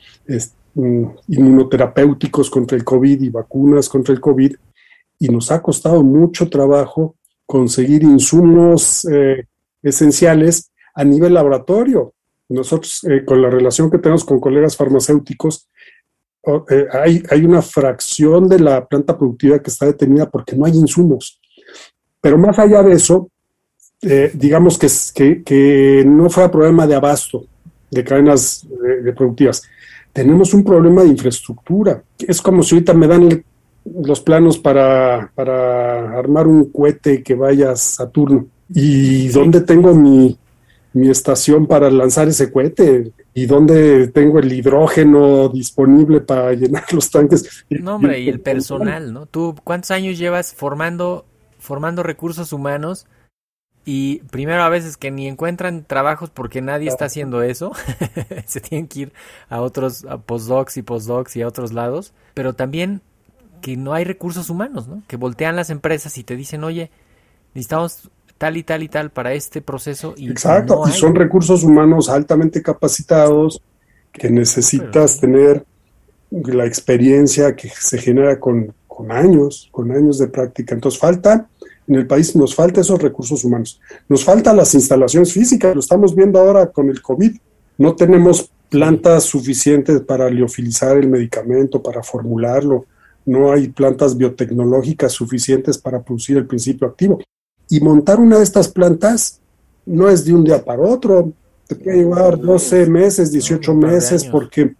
mm, 0.73 1.05
inmunoterapéuticos 1.27 2.49
contra 2.49 2.75
el 2.75 2.83
COVID 2.83 3.21
y 3.21 3.29
vacunas 3.29 3.87
contra 3.87 4.13
el 4.13 4.19
COVID 4.19 4.55
y 5.19 5.27
nos 5.27 5.51
ha 5.51 5.61
costado 5.61 6.01
mucho 6.01 6.49
trabajo 6.49 7.15
conseguir 7.45 8.03
insumos 8.03 9.05
eh, 9.05 9.45
esenciales 9.83 10.71
a 10.95 11.03
nivel 11.03 11.33
laboratorio. 11.33 12.13
Nosotros, 12.49 13.03
eh, 13.03 13.23
con 13.23 13.41
la 13.41 13.49
relación 13.49 13.89
que 13.89 13.99
tenemos 13.99 14.25
con 14.25 14.39
colegas 14.39 14.75
farmacéuticos, 14.75 15.69
eh, 16.69 16.87
hay, 16.91 17.23
hay, 17.29 17.45
una 17.45 17.61
fracción 17.61 18.47
de 18.47 18.59
la 18.59 18.85
planta 18.87 19.17
productiva 19.17 19.59
que 19.59 19.69
está 19.69 19.85
detenida 19.85 20.29
porque 20.29 20.55
no 20.55 20.65
hay 20.65 20.73
insumos. 20.73 21.39
Pero 22.19 22.37
más 22.37 22.57
allá 22.57 22.81
de 22.81 22.93
eso, 22.93 23.29
eh, 24.01 24.31
digamos 24.33 24.77
que, 24.77 24.87
que, 25.13 25.43
que, 25.43 26.03
no 26.07 26.29
fue 26.29 26.49
problema 26.49 26.87
de 26.87 26.95
abasto 26.95 27.45
de 27.91 28.03
cadenas 28.03 28.65
de, 29.03 29.13
productivas. 29.13 29.63
Tenemos 30.13 30.53
un 30.53 30.63
problema 30.63 31.03
de 31.03 31.09
infraestructura. 31.09 32.01
Es 32.17 32.41
como 32.41 32.63
si 32.63 32.75
ahorita 32.75 32.93
me 32.93 33.07
dan 33.07 33.43
los 33.85 34.21
planos 34.21 34.57
para, 34.57 35.31
para 35.33 36.17
armar 36.17 36.47
un 36.47 36.71
cohete 36.71 37.23
que 37.23 37.35
vaya 37.35 37.71
a 37.71 37.75
Saturno. 37.75 38.47
¿Y 38.73 39.29
dónde 39.29 39.61
tengo 39.61 39.93
mi, 39.93 40.37
mi 40.93 41.09
estación 41.09 41.67
para 41.67 41.89
lanzar 41.89 42.27
ese 42.27 42.51
cohete 42.51 43.11
y 43.33 43.45
dónde 43.45 44.07
tengo 44.07 44.39
el 44.39 44.51
hidrógeno 44.51 45.49
disponible 45.49 46.21
para 46.21 46.53
llenar 46.53 46.91
los 46.93 47.09
tanques. 47.09 47.65
No, 47.69 47.95
hombre, 47.95 48.19
y 48.19 48.29
el 48.29 48.39
personal, 48.39 49.13
¿no? 49.13 49.25
¿Tú 49.25 49.55
cuántos 49.63 49.91
años 49.91 50.17
llevas 50.17 50.53
formando, 50.53 51.25
formando 51.59 52.03
recursos 52.03 52.53
humanos? 52.53 53.07
Y 53.85 54.19
primero 54.29 54.61
a 54.61 54.69
veces 54.69 54.97
que 54.97 55.09
ni 55.09 55.27
encuentran 55.27 55.83
trabajos 55.83 56.29
porque 56.29 56.61
nadie 56.61 56.89
está 56.89 57.05
haciendo 57.05 57.41
eso. 57.41 57.71
Se 58.45 58.59
tienen 58.59 58.87
que 58.87 58.99
ir 59.01 59.13
a 59.47 59.61
otros 59.61 60.05
a 60.05 60.17
postdocs 60.17 60.77
y 60.77 60.81
postdocs 60.83 61.35
y 61.37 61.41
a 61.41 61.47
otros 61.47 61.73
lados. 61.73 62.13
Pero 62.33 62.53
también 62.53 63.01
que 63.61 63.77
no 63.77 63.93
hay 63.93 64.03
recursos 64.03 64.49
humanos, 64.49 64.87
¿no? 64.87 65.01
Que 65.07 65.17
voltean 65.17 65.55
las 65.55 65.69
empresas 65.69 66.17
y 66.17 66.23
te 66.23 66.35
dicen, 66.35 66.63
oye, 66.63 66.91
necesitamos 67.53 68.09
tal 68.39 68.57
y 68.57 68.63
tal 68.63 68.81
y 68.81 68.87
tal 68.87 69.11
para 69.11 69.33
este 69.33 69.61
proceso. 69.61 70.15
Y 70.17 70.31
Exacto, 70.31 70.83
y 70.87 70.91
son 70.91 71.13
recursos 71.13 71.63
humanos 71.63 72.09
altamente 72.09 72.63
capacitados 72.63 73.61
que 74.11 74.31
necesitas 74.31 75.19
tener 75.19 75.65
la 76.31 76.65
experiencia 76.65 77.55
que 77.55 77.69
se 77.69 77.97
genera 77.97 78.39
con, 78.39 78.73
con, 78.87 79.11
años, 79.11 79.67
con 79.71 79.91
años 79.91 80.17
de 80.17 80.27
práctica. 80.27 80.73
Entonces 80.73 80.99
falta, 80.99 81.49
en 81.87 81.95
el 81.95 82.07
país 82.07 82.35
nos 82.35 82.55
falta 82.55 82.81
esos 82.81 83.01
recursos 83.01 83.43
humanos. 83.43 83.81
Nos 84.07 84.23
faltan 84.23 84.55
las 84.55 84.73
instalaciones 84.73 85.33
físicas, 85.33 85.75
lo 85.75 85.81
estamos 85.81 86.15
viendo 86.15 86.39
ahora 86.39 86.67
con 86.67 86.89
el 86.89 87.01
COVID. 87.01 87.35
No 87.77 87.95
tenemos 87.95 88.49
plantas 88.69 89.23
suficientes 89.23 89.99
para 90.01 90.29
liofilizar 90.29 90.97
el 90.97 91.09
medicamento, 91.09 91.83
para 91.83 92.01
formularlo. 92.03 92.85
No 93.25 93.51
hay 93.51 93.67
plantas 93.67 94.15
biotecnológicas 94.15 95.11
suficientes 95.11 95.77
para 95.77 96.01
producir 96.01 96.37
el 96.37 96.47
principio 96.47 96.87
activo. 96.87 97.19
Y 97.69 97.79
montar 97.79 98.19
una 98.19 98.37
de 98.37 98.43
estas 98.43 98.67
plantas 98.67 99.39
no 99.85 100.09
es 100.09 100.25
de 100.25 100.33
un 100.33 100.43
día 100.43 100.63
para 100.63 100.81
otro, 100.81 101.33
te 101.67 101.75
puede 101.75 101.97
llevar 101.97 102.39
12 102.39 102.87
meses, 102.87 103.31
18 103.31 103.73
meses, 103.75 104.25
porque 104.25 104.73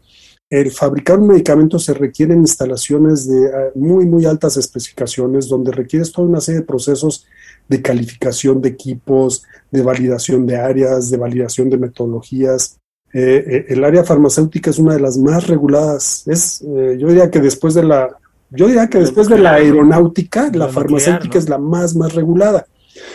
el 0.50 0.72
fabricar 0.72 1.20
un 1.20 1.28
medicamento 1.28 1.78
se 1.78 1.94
requieren 1.94 2.40
instalaciones 2.40 3.28
de 3.28 3.48
ah, 3.48 3.70
muy, 3.76 4.08
muy 4.08 4.26
altas 4.26 4.58
especificaciones, 4.58 5.48
donde 5.48 5.72
requieres 5.72 6.12
toda 6.12 6.28
una 6.28 6.42
serie 6.42 6.62
de 6.62 6.66
procesos 6.66 7.28
de 7.68 7.82
calificación 7.84 8.60
de 8.60 8.70
equipos, 8.70 9.44
de 9.70 9.84
validación 9.84 10.48
de 10.48 10.58
áreas, 10.58 11.12
de 11.12 11.18
validación 11.18 11.70
de 11.70 11.78
metodologías. 11.78 12.80
Eh, 13.14 13.44
eh, 13.48 13.66
el 13.70 13.84
área 13.84 14.04
farmacéutica 14.04 14.72
es 14.72 14.80
una 14.80 14.96
de 14.96 15.02
las 15.02 15.18
más 15.20 15.46
reguladas. 15.46 16.24
Es, 16.28 16.62
eh, 16.62 16.98
yo 17.00 17.08
diría 17.10 17.30
que 17.30 17.42
después 17.42 17.76
de 17.76 17.84
la, 17.84 18.10
yo 18.50 18.66
diría 18.66 18.90
que 18.90 18.98
después 18.98 19.28
de 19.30 19.38
la 19.38 19.54
aeronáutica, 19.54 20.50
la 20.52 20.70
farmacéutica 20.70 21.38
es 21.38 21.48
la 21.48 21.60
más, 21.60 21.96
más 21.96 22.16
regulada. 22.16 22.66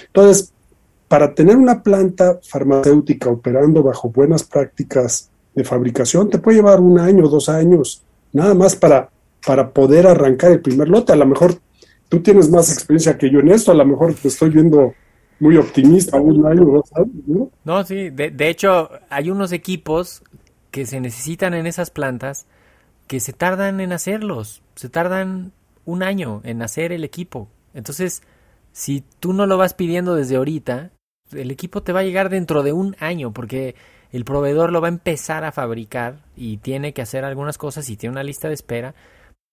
Entonces, 0.07 0.53
para 1.09 1.35
tener 1.35 1.57
una 1.57 1.83
planta 1.83 2.41
farmacéutica 2.43 3.31
operando 3.31 3.83
bajo 3.83 4.11
buenas 4.11 4.45
prácticas 4.45 5.31
de 5.55 5.65
fabricación, 5.65 6.31
te 6.31 6.39
puede 6.39 6.59
llevar 6.59 6.81
un 6.81 6.99
año, 6.99 7.29
dos 7.29 7.49
años, 7.49 8.03
nada 8.33 8.55
más 8.55 8.75
para, 8.75 9.11
para 9.47 9.71
poder 9.71 10.07
arrancar 10.07 10.53
el 10.53 10.61
primer 10.61 10.89
lote. 10.89 11.13
A 11.13 11.17
lo 11.17 11.27
mejor 11.27 11.55
tú 12.09 12.21
tienes 12.21 12.51
más 12.51 12.73
experiencia 12.73 13.17
que 13.17 13.31
yo 13.31 13.41
en 13.41 13.49
esto, 13.49 13.71
a 13.71 13.75
lo 13.75 13.85
mejor 13.85 14.15
te 14.15 14.29
estoy 14.29 14.51
viendo 14.51 14.95
muy 15.41 15.57
optimista, 15.57 16.21
un 16.21 16.47
año, 16.47 16.65
dos 16.65 16.91
años, 16.95 17.23
¿no? 17.27 17.51
No, 17.65 17.85
sí, 17.85 18.11
de, 18.11 18.31
de 18.31 18.49
hecho 18.49 18.91
hay 19.11 19.31
unos 19.31 19.53
equipos 19.53 20.23
que 20.71 20.87
se 20.87 21.01
necesitan 21.01 21.55
en 21.55 21.67
esas 21.67 21.91
plantas 21.91 22.47
que 23.07 23.21
se 23.21 23.33
tardan 23.33 23.81
en 23.81 23.93
hacerlos, 23.93 24.63
se 24.75 24.89
tardan 24.89 25.53
un 25.85 26.03
año 26.03 26.41
en 26.45 26.63
hacer 26.63 26.93
el 26.93 27.05
equipo. 27.05 27.49
Entonces, 27.75 28.23
si 28.75 29.05
tú 29.21 29.33
no 29.33 29.47
lo 29.47 29.57
vas 29.57 29.73
pidiendo 29.73 30.17
desde 30.17 30.35
ahorita, 30.35 30.91
el 31.31 31.53
equipo 31.53 31.85
te 31.85 31.93
va 31.93 32.01
a 32.01 32.05
llegar 32.05 32.29
dentro 32.29 32.65
de 32.65 32.73
un 32.73 32.97
año 32.99 33.33
porque 33.33 33.77
el 34.11 34.25
proveedor 34.25 34.73
lo 34.73 34.81
va 34.81 34.89
a 34.89 34.91
empezar 34.91 35.45
a 35.45 35.53
fabricar 35.53 36.25
y 36.37 36.57
tiene 36.57 36.93
que 36.93 37.01
hacer 37.01 37.25
algunas 37.25 37.57
cosas 37.57 37.89
y 37.89 37.97
tiene 37.97 38.15
una 38.15 38.25
lista 38.25 38.49
de 38.49 38.55
espera. 38.55 38.97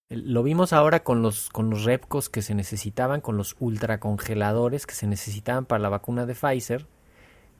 Lo 0.09 0.41
vimos 0.41 0.73
ahora 0.73 1.03
con 1.03 1.21
los, 1.21 1.49
con 1.49 1.69
los 1.69 1.83
repcos 1.83 2.29
que 2.29 2.41
se 2.41 2.55
necesitaban, 2.55 3.21
con 3.21 3.37
los 3.37 3.55
ultracongeladores 3.59 4.87
que 4.87 4.95
se 4.95 5.05
necesitaban 5.05 5.65
para 5.65 5.83
la 5.83 5.89
vacuna 5.89 6.25
de 6.25 6.33
Pfizer, 6.33 6.87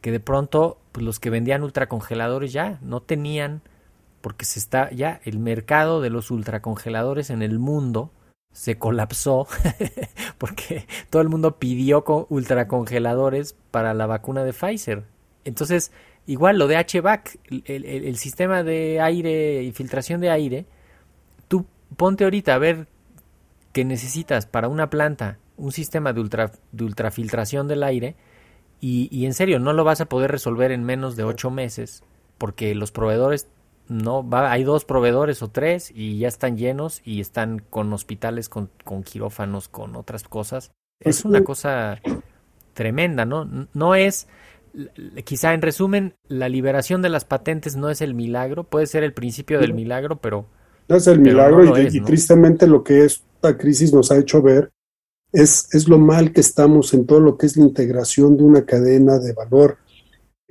que 0.02 0.12
de 0.12 0.20
pronto 0.20 0.80
pues, 0.92 1.06
los 1.06 1.20
que 1.20 1.30
vendían 1.30 1.62
ultracongeladores 1.62 2.52
ya 2.52 2.80
no 2.82 3.02
tenían, 3.02 3.62
porque 4.22 4.46
se 4.46 4.58
está 4.58 4.90
ya 4.90 5.22
el 5.26 5.38
mercado 5.38 6.02
de 6.02 6.10
los 6.10 6.32
ultracongeladores 6.32 7.30
en 7.30 7.44
el 7.44 7.60
mundo 7.60 8.10
se 8.52 8.78
colapsó 8.78 9.48
porque 10.38 10.86
todo 11.10 11.22
el 11.22 11.30
mundo 11.30 11.58
pidió 11.58 12.04
ultracongeladores 12.30 13.56
para 13.72 13.94
la 13.94 14.06
vacuna 14.06 14.44
de 14.44 14.54
Pfizer. 14.54 15.04
Entonces, 15.46 15.92
igual 16.26 16.58
lo 16.58 16.68
de 16.68 16.78
HVAC, 16.78 17.40
el, 17.66 18.18
sistema 18.18 18.64
de 18.64 19.00
aire 19.02 19.64
y 19.64 19.72
filtración 19.72 20.22
de 20.22 20.30
aire, 20.30 20.66
tú 21.48 21.66
ponte 21.98 22.24
ahorita 22.24 22.56
a 22.56 22.60
ver 22.60 22.88
que 23.72 23.86
necesitas 23.86 24.46
para 24.46 24.68
una 24.68 24.90
planta 24.90 25.38
un 25.58 25.72
sistema 25.72 26.12
de, 26.12 26.22
ultra, 26.22 26.52
de 26.72 26.84
ultrafiltración 26.84 27.68
del 27.68 27.84
aire 27.84 28.16
y, 28.80 29.08
y 29.12 29.28
en 29.28 29.34
serio 29.34 29.60
no 29.60 29.74
lo 29.74 29.84
vas 29.84 30.02
a 30.02 30.06
poder 30.06 30.32
resolver 30.32 30.72
en 30.72 30.84
menos 30.84 31.16
de 31.16 31.24
ocho 31.24 31.52
meses 31.52 32.04
porque 32.40 32.74
los 32.74 32.92
proveedores 32.92 33.48
no 33.92 34.28
va, 34.28 34.52
hay 34.52 34.64
dos 34.64 34.86
proveedores 34.86 35.44
o 35.44 35.50
tres 35.50 35.92
y 35.94 36.18
ya 36.18 36.30
están 36.30 36.58
llenos 36.58 37.02
y 37.04 37.20
están 37.20 37.60
con 37.70 37.92
hospitales, 37.92 38.48
con, 38.48 38.70
con 38.86 39.04
quirófanos, 39.04 39.68
con 39.68 39.98
otras 39.98 40.24
cosas. 40.24 40.72
Es 41.00 41.22
pues, 41.22 41.26
una 41.26 41.44
cosa 41.44 42.00
tremenda, 42.74 43.26
¿no? 43.26 43.68
No 43.74 43.96
es, 43.96 44.28
quizá 45.26 45.54
en 45.54 45.62
resumen, 45.62 46.16
la 46.28 46.48
liberación 46.48 47.02
de 47.02 47.10
las 47.10 47.26
patentes 47.26 47.76
no 47.76 47.90
es 47.90 48.02
el 48.02 48.14
milagro, 48.14 48.64
puede 48.64 48.88
ser 48.88 49.04
el 49.04 49.14
principio 49.14 49.60
del 49.60 49.74
milagro, 49.74 50.16
pero... 50.16 50.46
No 50.88 50.96
es 50.96 51.08
el 51.08 51.20
milagro 51.20 51.78
y, 51.78 51.98
y 51.98 52.02
tristemente 52.02 52.68
lo 52.68 52.84
que 52.84 53.04
esta 53.04 53.58
crisis 53.58 53.94
nos 53.94 54.10
ha 54.12 54.18
hecho 54.18 54.42
ver 54.42 54.72
es, 55.34 55.68
es 55.74 55.90
lo 55.90 55.98
mal 55.98 56.32
que 56.32 56.42
estamos 56.42 56.94
en 56.94 57.06
todo 57.06 57.20
lo 57.20 57.38
que 57.38 57.46
es 57.46 57.58
la 57.58 57.66
integración 57.66 58.38
de 58.38 58.44
una 58.44 58.66
cadena 58.66 59.20
de 59.20 59.34
valor 59.34 59.78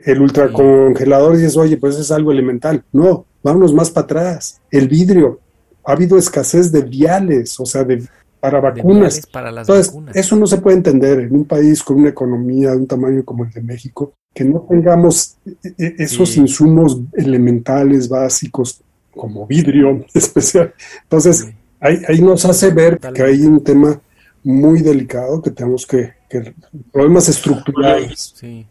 el 0.05 0.23
ultracongelador 0.23 1.37
dices, 1.37 1.57
oye, 1.57 1.77
pues 1.77 1.99
es 1.99 2.11
algo 2.11 2.33
elemental. 2.33 2.85
No, 2.93 3.27
vámonos 3.43 3.73
más 3.75 3.91
para 3.91 4.05
atrás. 4.05 4.61
El 4.71 4.89
vidrio. 4.89 5.41
Ha 5.85 5.93
habido 5.93 6.19
escasez 6.19 6.71
de 6.71 6.83
viales, 6.83 7.59
o 7.59 7.65
sea, 7.65 7.85
de, 7.85 8.07
para 8.39 8.61
vacunas. 8.61 9.27
para 9.27 9.51
las 9.51 9.69
Entonces, 9.69 9.95
eso 10.15 10.37
no 10.37 10.47
se 10.47 10.59
puede 10.59 10.77
entender 10.77 11.21
en 11.21 11.35
un 11.35 11.45
país 11.45 11.83
con 11.83 11.99
una 11.99 12.11
economía 12.11 12.71
de 12.71 12.77
un 12.77 12.87
tamaño 12.87 13.25
como 13.25 13.45
el 13.45 13.51
de 13.51 13.63
México, 13.63 14.13
que 14.35 14.45
no 14.45 14.67
tengamos 14.69 15.37
e, 15.47 15.73
e, 15.79 15.95
esos 15.99 16.37
insumos 16.37 17.01
elementales, 17.15 18.09
básicos, 18.09 18.83
como 19.11 19.47
vidrio 19.47 20.05
especial. 20.15 20.75
Entonces, 21.03 21.49
ahí, 21.81 21.99
ahí, 22.07 22.21
nos 22.21 22.45
hace 22.45 22.71
ver 22.71 22.99
que 22.99 23.23
hay 23.23 23.41
un 23.41 23.65
tema 23.65 24.01
muy 24.45 24.83
delicado 24.83 25.41
que 25.43 25.51
tenemos 25.51 25.87
que, 25.87 26.13
que 26.29 26.55
problemas 26.93 27.29
estructurales. 27.29 28.35
Sí 28.37 28.67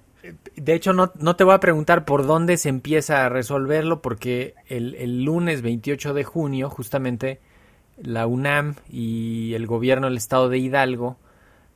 de 0.61 0.73
hecho, 0.73 0.93
no, 0.93 1.11
no, 1.19 1.35
te 1.35 1.43
voy 1.43 1.53
a 1.53 1.59
preguntar 1.59 2.05
por 2.05 2.25
dónde 2.25 2.57
se 2.57 2.69
empieza 2.69 3.25
a 3.25 3.29
resolverlo, 3.29 4.01
porque 4.01 4.55
el, 4.67 4.95
el, 4.95 5.23
lunes 5.23 5.61
28 5.61 6.13
de 6.13 6.23
junio, 6.23 6.69
justamente, 6.69 7.39
la 7.97 8.27
UNAM 8.27 8.75
y 8.89 9.53
el 9.53 9.67
gobierno 9.67 10.07
del 10.07 10.17
estado 10.17 10.49
de 10.49 10.57
Hidalgo 10.57 11.17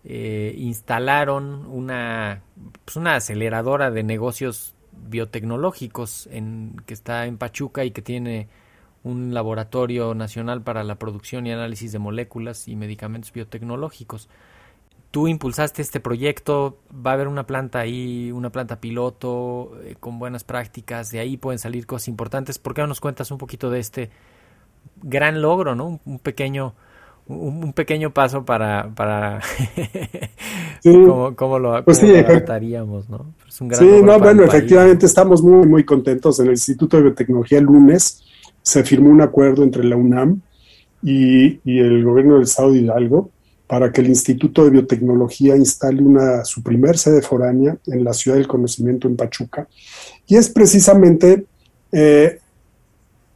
eh, 0.05 0.53
instalaron 0.57 1.65
una, 1.65 2.41
pues 2.85 2.97
una 2.97 3.15
aceleradora 3.15 3.91
de 3.91 4.03
negocios 4.03 4.73
biotecnológicos 4.91 6.27
en, 6.31 6.75
que 6.85 6.93
está 6.93 7.25
en 7.25 7.37
Pachuca 7.37 7.85
y 7.85 7.91
que 7.91 8.01
tiene 8.01 8.47
un 9.03 9.33
laboratorio 9.33 10.13
nacional 10.13 10.61
para 10.61 10.83
la 10.83 10.95
producción 10.95 11.45
y 11.45 11.51
análisis 11.51 11.91
de 11.91 11.99
moléculas 11.99 12.67
y 12.67 12.75
medicamentos 12.75 13.31
biotecnológicos 13.33 14.29
tú 15.13 15.27
impulsaste 15.27 15.83
este 15.83 15.99
proyecto, 15.99 16.79
va 16.91 17.11
a 17.11 17.13
haber 17.13 17.27
una 17.27 17.45
planta 17.45 17.77
ahí, 17.77 18.31
una 18.31 18.49
planta 18.49 18.81
piloto 18.81 19.73
eh, 19.83 19.95
con 19.99 20.17
buenas 20.17 20.43
prácticas, 20.43 21.11
de 21.11 21.19
ahí 21.19 21.37
pueden 21.37 21.59
salir 21.59 21.85
cosas 21.85 22.07
importantes. 22.07 22.57
¿Por 22.57 22.73
qué 22.73 22.81
no 22.81 22.87
nos 22.87 22.99
cuentas 22.99 23.29
un 23.29 23.37
poquito 23.37 23.69
de 23.69 23.79
este 23.79 24.09
gran 25.03 25.39
logro, 25.39 25.75
¿no? 25.75 25.99
Un, 26.03 26.17
pequeño 26.17 26.73
un, 27.27 27.73
pequeño 27.73 28.11
paso 28.11 28.43
para, 28.43 28.89
para 28.95 29.39
cómo, 31.35 31.59
lo, 31.59 31.85
pues 31.85 32.01
adaptaríamos, 32.01 33.07
¿no? 33.07 33.35
sí, 33.47 34.01
no, 34.03 34.17
bueno, 34.17 34.45
efectivamente 34.45 35.05
estamos 35.05 35.43
muy, 35.43 35.67
muy 35.67 35.83
contentos. 35.83 36.39
En 36.39 36.47
el 36.47 36.53
Instituto 36.53 36.97
de 36.97 37.03
Biotecnología 37.03 37.59
el 37.59 37.65
lunes 37.65 38.23
se 38.63 38.83
firmó 38.83 39.09
un 39.09 39.21
acuerdo 39.21 39.61
entre 39.61 39.83
la 39.83 39.95
UNAM 39.95 40.41
y, 41.03 41.59
y 41.63 41.79
el 41.81 42.03
gobierno 42.03 42.33
del 42.33 42.43
estado 42.45 42.71
de 42.71 42.79
Hidalgo 42.79 43.29
para 43.73 43.91
que 43.91 44.01
el 44.01 44.07
Instituto 44.09 44.63
de 44.63 44.69
Biotecnología 44.69 45.57
instale 45.57 46.03
una, 46.03 46.45
su 46.45 46.61
primer 46.61 46.95
sede 46.95 47.23
foránea 47.23 47.75
en 47.87 48.03
la 48.03 48.13
Ciudad 48.13 48.37
del 48.37 48.47
Conocimiento 48.47 49.07
en 49.07 49.15
Pachuca. 49.15 49.67
Y 50.27 50.35
es 50.35 50.47
precisamente 50.49 51.47
eh, 51.91 52.37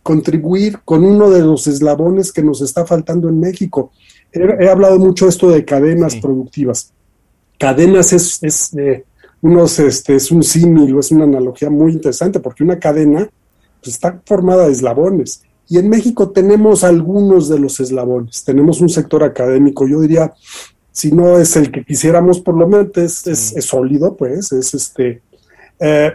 contribuir 0.03 0.77
con 0.85 1.03
uno 1.03 1.31
de 1.31 1.41
los 1.41 1.65
eslabones 1.65 2.31
que 2.31 2.43
nos 2.43 2.61
está 2.61 2.85
faltando 2.85 3.29
en 3.29 3.39
México. 3.39 3.91
He, 4.31 4.69
hablado 4.69 4.99
mucho 4.99 5.27
esto 5.27 5.49
de 5.49 5.65
cadenas 5.65 6.15
productivas. 6.17 6.93
Cadenas 7.57 8.13
es, 8.13 8.37
es, 8.43 8.75
eh, 8.75 9.05
unos, 9.41 9.79
este, 9.79 10.17
es 10.17 10.29
un 10.29 10.43
símil, 10.43 10.99
es 10.99 11.09
una 11.09 11.23
analogía 11.23 11.71
muy 11.71 11.93
interesante, 11.93 12.39
porque 12.39 12.63
una 12.63 12.77
cadena 12.77 13.27
pues, 13.81 13.95
está 13.95 14.21
formada 14.23 14.67
de 14.67 14.73
eslabones 14.73 15.46
y 15.69 15.77
en 15.77 15.89
México 15.89 16.31
tenemos 16.31 16.83
algunos 16.83 17.49
de 17.49 17.59
los 17.59 17.79
eslabones. 17.79 18.43
Tenemos 18.43 18.79
un 18.79 18.89
sector 18.89 19.23
académico, 19.23 19.87
yo 19.87 19.99
diría, 19.99 20.33
si 20.91 21.11
no 21.11 21.37
es 21.37 21.55
el 21.55 21.71
que 21.71 21.83
quisiéramos, 21.83 22.39
por 22.39 22.57
lo 22.57 22.67
menos 22.67 22.95
es, 22.97 23.53
sólido, 23.65 24.15
pues, 24.15 24.51
es 24.51 24.73
este. 24.73 25.21
Eh, 25.79 26.11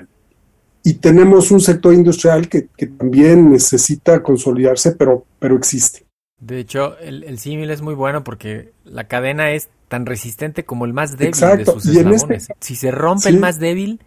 y 0.83 0.95
tenemos 0.95 1.51
un 1.51 1.61
sector 1.61 1.95
industrial 1.95 2.49
que, 2.49 2.69
también 2.99 3.53
necesita 3.53 4.23
consolidarse, 4.23 4.93
pero, 4.93 5.25
pero 5.39 5.57
existe. 5.57 6.05
De 6.41 6.59
hecho, 6.59 6.99
el, 6.99 7.39
símil 7.39 7.71
es 7.71 7.83
muy 7.83 7.95
bueno 7.95 8.25
porque 8.25 8.73
la 8.85 9.07
cadena 9.07 9.53
es 9.53 9.69
tan 9.87 10.07
resistente 10.07 10.65
como 10.65 10.87
el 10.87 10.93
más 10.93 11.17
débil 11.17 11.39
de 11.39 11.65
sus 11.65 11.87
este 11.87 12.01
eslabones. 12.01 12.49
si 12.59 12.75
se 12.75 12.91
rompe 12.91 13.29
el 13.29 13.39
más 13.39 13.61
débil, 13.61 14.01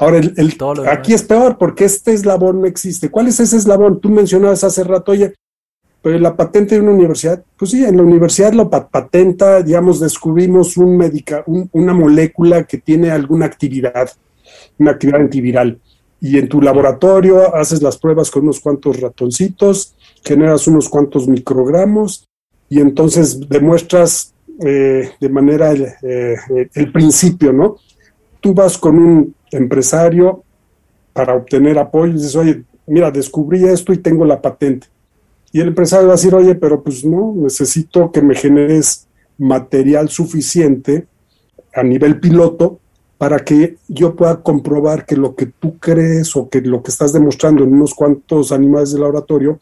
Ahora, 0.00 0.16
el, 0.16 0.56
aquí 0.88 1.12
es 1.12 1.22
peor 1.22 1.58
porque 1.58 1.84
este 1.84 2.14
eslabón 2.14 2.62
no 2.62 2.66
existe. 2.66 3.10
¿Cuál 3.10 3.28
es 3.28 3.38
ese 3.38 3.58
eslabón? 3.58 4.00
Tú 4.00 4.08
mencionabas 4.08 4.64
hace 4.64 4.82
rato, 4.82 5.12
oye, 5.12 5.34
pero 6.00 6.18
la 6.18 6.34
patente 6.34 6.74
de 6.74 6.80
una 6.80 6.92
universidad, 6.92 7.44
pues 7.58 7.72
sí, 7.72 7.84
en 7.84 7.98
la 7.98 8.02
universidad 8.02 8.54
lo 8.54 8.70
patenta, 8.70 9.62
digamos, 9.62 10.00
descubrimos 10.00 10.78
un 10.78 10.96
medica, 10.96 11.44
una 11.46 11.92
molécula 11.92 12.64
que 12.64 12.78
tiene 12.78 13.10
alguna 13.10 13.44
actividad, 13.44 14.10
una 14.78 14.92
actividad 14.92 15.20
antiviral. 15.20 15.78
Y 16.18 16.38
en 16.38 16.48
tu 16.48 16.62
laboratorio 16.62 17.54
haces 17.54 17.82
las 17.82 17.98
pruebas 17.98 18.30
con 18.30 18.44
unos 18.44 18.60
cuantos 18.60 18.98
ratoncitos, 18.98 19.94
generas 20.24 20.66
unos 20.66 20.88
cuantos 20.88 21.28
microgramos 21.28 22.26
y 22.70 22.80
entonces 22.80 23.38
demuestras 23.50 24.32
eh, 24.64 25.10
de 25.20 25.28
manera 25.28 25.74
eh, 25.74 26.36
el 26.72 26.90
principio, 26.90 27.52
¿no? 27.52 27.76
Tú 28.40 28.54
vas 28.54 28.78
con 28.78 28.98
un 28.98 29.34
empresario 29.50 30.42
para 31.12 31.34
obtener 31.34 31.78
apoyo 31.78 32.12
y 32.12 32.16
dices, 32.16 32.36
oye, 32.36 32.64
mira, 32.86 33.10
descubrí 33.10 33.64
esto 33.64 33.92
y 33.92 33.98
tengo 33.98 34.24
la 34.24 34.40
patente. 34.40 34.88
Y 35.52 35.60
el 35.60 35.68
empresario 35.68 36.06
va 36.06 36.14
a 36.14 36.16
decir, 36.16 36.34
oye, 36.34 36.54
pero 36.54 36.82
pues 36.82 37.04
no, 37.04 37.34
necesito 37.36 38.10
que 38.12 38.22
me 38.22 38.34
generes 38.34 39.06
material 39.38 40.08
suficiente 40.08 41.06
a 41.74 41.82
nivel 41.82 42.20
piloto 42.20 42.78
para 43.18 43.40
que 43.40 43.76
yo 43.88 44.16
pueda 44.16 44.42
comprobar 44.42 45.04
que 45.04 45.16
lo 45.16 45.34
que 45.34 45.46
tú 45.46 45.78
crees 45.78 46.34
o 46.36 46.48
que 46.48 46.60
lo 46.62 46.82
que 46.82 46.90
estás 46.90 47.12
demostrando 47.12 47.64
en 47.64 47.74
unos 47.74 47.94
cuantos 47.94 48.50
animales 48.50 48.92
de 48.92 49.00
laboratorio 49.00 49.58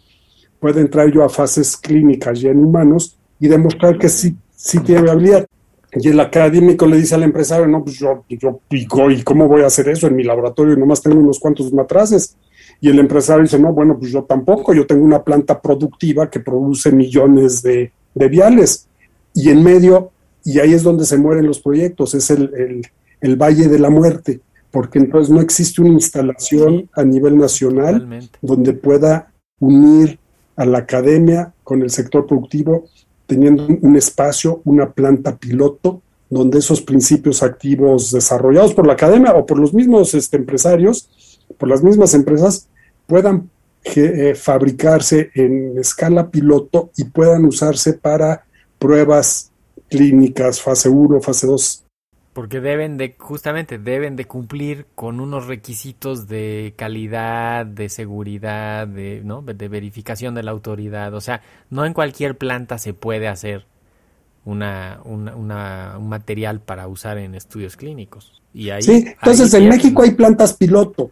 puede 0.61 0.81
entrar 0.81 1.11
yo 1.11 1.25
a 1.25 1.29
fases 1.29 1.77
clínicas 1.77 2.41
ya 2.41 2.51
en 2.51 2.65
humanos 2.65 3.17
y 3.41 3.49
demostrar 3.49 3.99
que 3.99 4.09
sí, 4.09 4.37
sí 4.55 4.81
tiene 4.81 5.03
viabilidad. 5.03 5.47
Y 5.93 6.09
el 6.09 6.21
académico 6.21 6.87
le 6.87 6.99
dice 6.99 7.15
al 7.15 7.23
empresario, 7.23 7.67
no, 7.67 7.83
pues 7.83 7.99
yo, 7.99 8.25
yo 8.29 8.61
pico, 8.69 9.11
¿y 9.11 9.23
cómo 9.23 9.49
voy 9.49 9.63
a 9.63 9.67
hacer 9.67 9.89
eso 9.89 10.07
en 10.07 10.17
mi 10.17 10.23
laboratorio? 10.23 10.77
Nomás 10.77 11.03
tengo 11.03 11.19
unos 11.19 11.39
cuantos 11.39 11.73
matraces. 11.73 12.37
Y 12.81 12.91
el 12.91 12.99
empresario 12.99 13.43
dice, 13.43 13.59
no, 13.59 13.73
bueno, 13.73 13.99
pues 13.99 14.13
yo 14.13 14.23
tampoco, 14.25 14.75
yo 14.75 14.87
tengo 14.87 15.05
una 15.05 15.25
planta 15.25 15.61
productiva 15.61 16.31
que 16.31 16.41
produce 16.41 16.93
millones 16.93 17.63
de, 17.63 17.93
viales. 18.15 18.87
Y 19.35 19.49
en 19.49 19.63
medio, 19.63 20.11
y 20.45 20.59
ahí 20.59 20.75
es 20.75 20.83
donde 20.83 21.05
se 21.05 21.17
mueren 21.17 21.47
los 21.47 21.61
proyectos, 21.61 22.15
es 22.15 22.31
el, 22.31 22.83
el, 23.21 23.37
Valle 23.37 23.69
de 23.69 23.79
la 23.79 23.91
Muerte, 23.91 24.41
porque 24.71 24.99
entonces 24.99 25.33
no 25.33 25.41
existe 25.41 25.81
una 25.81 25.93
instalación 25.93 26.89
a 26.93 27.05
nivel 27.05 27.39
nacional 27.39 28.29
donde 28.43 28.73
pueda 28.73 29.33
unir 29.61 30.19
a 30.57 30.65
la 30.65 30.79
academia 30.79 31.53
con 31.65 31.83
el 31.83 31.91
sector 31.91 32.27
productivo 32.27 32.85
teniendo 33.29 33.67
un 33.67 33.95
espacio, 33.95 34.63
una 34.65 34.91
planta 34.91 35.37
piloto, 35.37 36.01
donde 36.31 36.59
esos 36.59 36.81
principios 36.81 37.43
activos 37.43 38.11
desarrollados 38.11 38.73
por 38.73 38.87
la 38.87 38.95
academia 38.95 39.35
o 39.35 39.45
por 39.45 39.59
los 39.59 39.75
mismos 39.75 40.15
este, 40.15 40.39
empresarios, 40.39 41.11
por 41.59 41.69
las 41.69 41.83
mismas 41.83 42.15
empresas, 42.15 42.69
puedan 43.07 43.51
eh, 43.85 44.35
fabricarse 44.35 45.31
en 45.35 45.79
escala 45.79 46.31
piloto 46.31 46.91
y 46.97 47.05
puedan 47.05 47.45
usarse 47.45 47.93
para 47.93 48.47
pruebas 48.79 49.53
clínicas, 49.91 50.61
fase 50.63 50.89
1, 50.89 51.21
fase 51.21 51.47
2. 51.47 51.85
Porque 52.39 52.61
deben 52.61 52.99
de, 52.99 53.17
justamente, 53.19 53.81
deben 53.81 54.15
de 54.15 54.27
cumplir 54.27 54.87
con 54.95 55.19
unos 55.19 55.49
requisitos 55.49 56.29
de 56.29 56.73
calidad, 56.77 57.67
de 57.67 57.89
seguridad, 57.89 58.87
de, 58.87 59.23
¿no? 59.25 59.43
de 59.43 59.67
verificación 59.67 60.37
de 60.37 60.45
la 60.45 60.53
autoridad. 60.53 61.13
O 61.15 61.21
sea, 61.21 61.43
no 61.69 61.85
en 61.85 61.95
cualquier 61.95 62.39
planta 62.39 62.79
se 62.79 62.95
puede 62.95 63.27
hacer 63.27 63.67
una, 64.45 65.01
una, 65.05 65.97
un 65.99 66.09
material 66.09 66.61
para 66.61 66.87
usar 66.87 67.19
en 67.19 67.35
estudios 67.35 67.75
clínicos. 67.75 68.41
Y 68.55 68.71
ahí, 68.71 68.83
sí, 68.83 69.05
entonces 69.09 69.53
en 69.55 69.69
México 69.69 70.03
hay 70.03 70.13
plantas 70.13 70.53
piloto, 70.53 71.11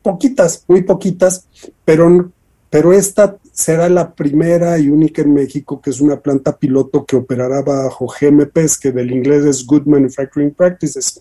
poquitas, 0.00 0.64
muy 0.68 0.82
poquitas, 0.82 1.48
pero, 1.84 2.30
pero 2.70 2.92
esta 2.92 3.36
será 3.58 3.88
la 3.88 4.14
primera 4.14 4.78
y 4.78 4.88
única 4.88 5.20
en 5.20 5.34
México 5.34 5.80
que 5.80 5.90
es 5.90 6.00
una 6.00 6.20
planta 6.20 6.56
piloto 6.56 7.04
que 7.04 7.16
operará 7.16 7.60
bajo 7.60 8.06
GMPs, 8.06 8.78
que 8.78 8.92
del 8.92 9.10
inglés 9.10 9.44
es 9.44 9.66
Good 9.66 9.84
Manufacturing 9.84 10.52
Practices, 10.52 11.20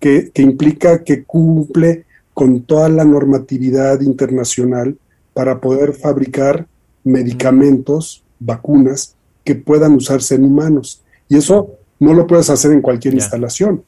que, 0.00 0.30
que 0.32 0.40
implica 0.40 1.04
que 1.04 1.24
cumple 1.24 2.06
con 2.32 2.62
toda 2.62 2.88
la 2.88 3.04
normatividad 3.04 4.00
internacional 4.00 4.96
para 5.34 5.60
poder 5.60 5.92
fabricar 5.92 6.66
medicamentos, 7.04 8.24
vacunas, 8.40 9.14
que 9.44 9.54
puedan 9.54 9.92
usarse 9.92 10.36
en 10.36 10.44
humanos. 10.44 11.02
Y 11.28 11.36
eso 11.36 11.72
no 12.00 12.14
lo 12.14 12.26
puedes 12.26 12.48
hacer 12.48 12.72
en 12.72 12.80
cualquier 12.80 13.12
instalación. 13.12 13.84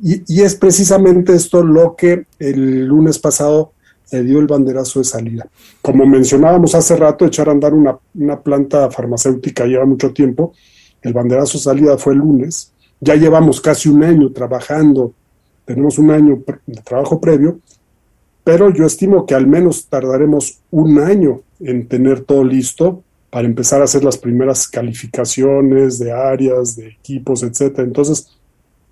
Y, 0.00 0.22
y, 0.32 0.42
es 0.42 0.54
precisamente 0.54 1.34
esto 1.34 1.64
lo 1.64 1.96
que 1.96 2.26
el 2.38 2.86
lunes 2.86 3.18
pasado 3.18 3.72
le 4.12 4.22
dio 4.22 4.38
el 4.38 4.46
banderazo 4.46 5.00
de 5.00 5.04
salida. 5.04 5.48
Como 5.80 6.06
mencionábamos 6.06 6.74
hace 6.74 6.96
rato, 6.96 7.26
echar 7.26 7.48
a 7.48 7.52
andar 7.52 7.72
una, 7.74 8.40
planta 8.40 8.90
farmacéutica 8.90 9.66
lleva 9.66 9.84
mucho 9.84 10.12
tiempo. 10.12 10.52
El 11.02 11.12
banderazo 11.12 11.58
de 11.58 11.64
salida 11.64 11.98
fue 11.98 12.14
el 12.14 12.18
lunes. 12.18 12.72
Ya 13.00 13.14
llevamos 13.14 13.60
casi 13.60 13.88
un 13.88 14.04
año 14.04 14.30
trabajando, 14.32 15.14
tenemos 15.64 15.98
un 15.98 16.10
año 16.10 16.42
de 16.66 16.82
trabajo 16.82 17.20
previo, 17.20 17.60
pero 18.44 18.70
yo 18.70 18.84
estimo 18.84 19.24
que 19.24 19.34
al 19.34 19.46
menos 19.46 19.86
tardaremos 19.86 20.60
un 20.70 20.98
año 20.98 21.42
en 21.60 21.86
tener 21.88 22.20
todo 22.22 22.44
listo 22.44 23.02
para 23.30 23.46
empezar 23.46 23.80
a 23.80 23.84
hacer 23.84 24.02
las 24.02 24.18
primeras 24.18 24.66
calificaciones 24.68 25.98
de 25.98 26.12
áreas, 26.12 26.76
de 26.76 26.88
equipos, 26.88 27.42
etcétera. 27.42 27.86
Entonces, 27.86 28.36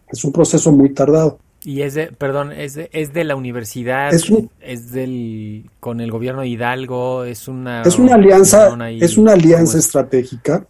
es 0.08 0.24
un 0.24 0.32
proceso 0.32 0.72
muy 0.72 0.90
tardado. 0.90 1.38
Y 1.64 1.82
es 1.82 1.94
de, 1.94 2.06
perdón, 2.06 2.52
es 2.52 2.74
de, 2.74 2.88
es 2.92 3.12
de 3.12 3.24
la 3.24 3.34
universidad, 3.34 4.14
es, 4.14 4.32
es 4.60 4.92
del, 4.92 5.68
con 5.80 6.00
el 6.00 6.10
gobierno 6.10 6.42
de 6.42 6.48
Hidalgo, 6.48 7.24
es 7.24 7.48
una... 7.48 7.82
Es 7.82 7.98
una 7.98 8.14
alianza, 8.14 8.76
es 8.90 9.18
una 9.18 9.32
alianza 9.32 9.78
estratégica 9.78 10.66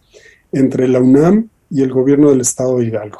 entre 0.51 0.87
la 0.87 0.99
UNAM 0.99 1.49
y 1.69 1.83
el 1.83 1.91
gobierno 1.91 2.31
del 2.31 2.41
estado 2.41 2.79
de 2.79 2.87
Hidalgo, 2.87 3.19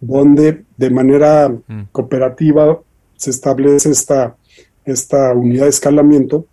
donde 0.00 0.64
de 0.76 0.90
manera 0.90 1.48
mm. 1.48 1.82
cooperativa 1.90 2.80
se 3.16 3.30
establece 3.30 3.90
esta, 3.90 4.36
esta 4.84 5.32
unidad 5.34 5.64
de 5.64 5.70
escalamiento 5.70 6.46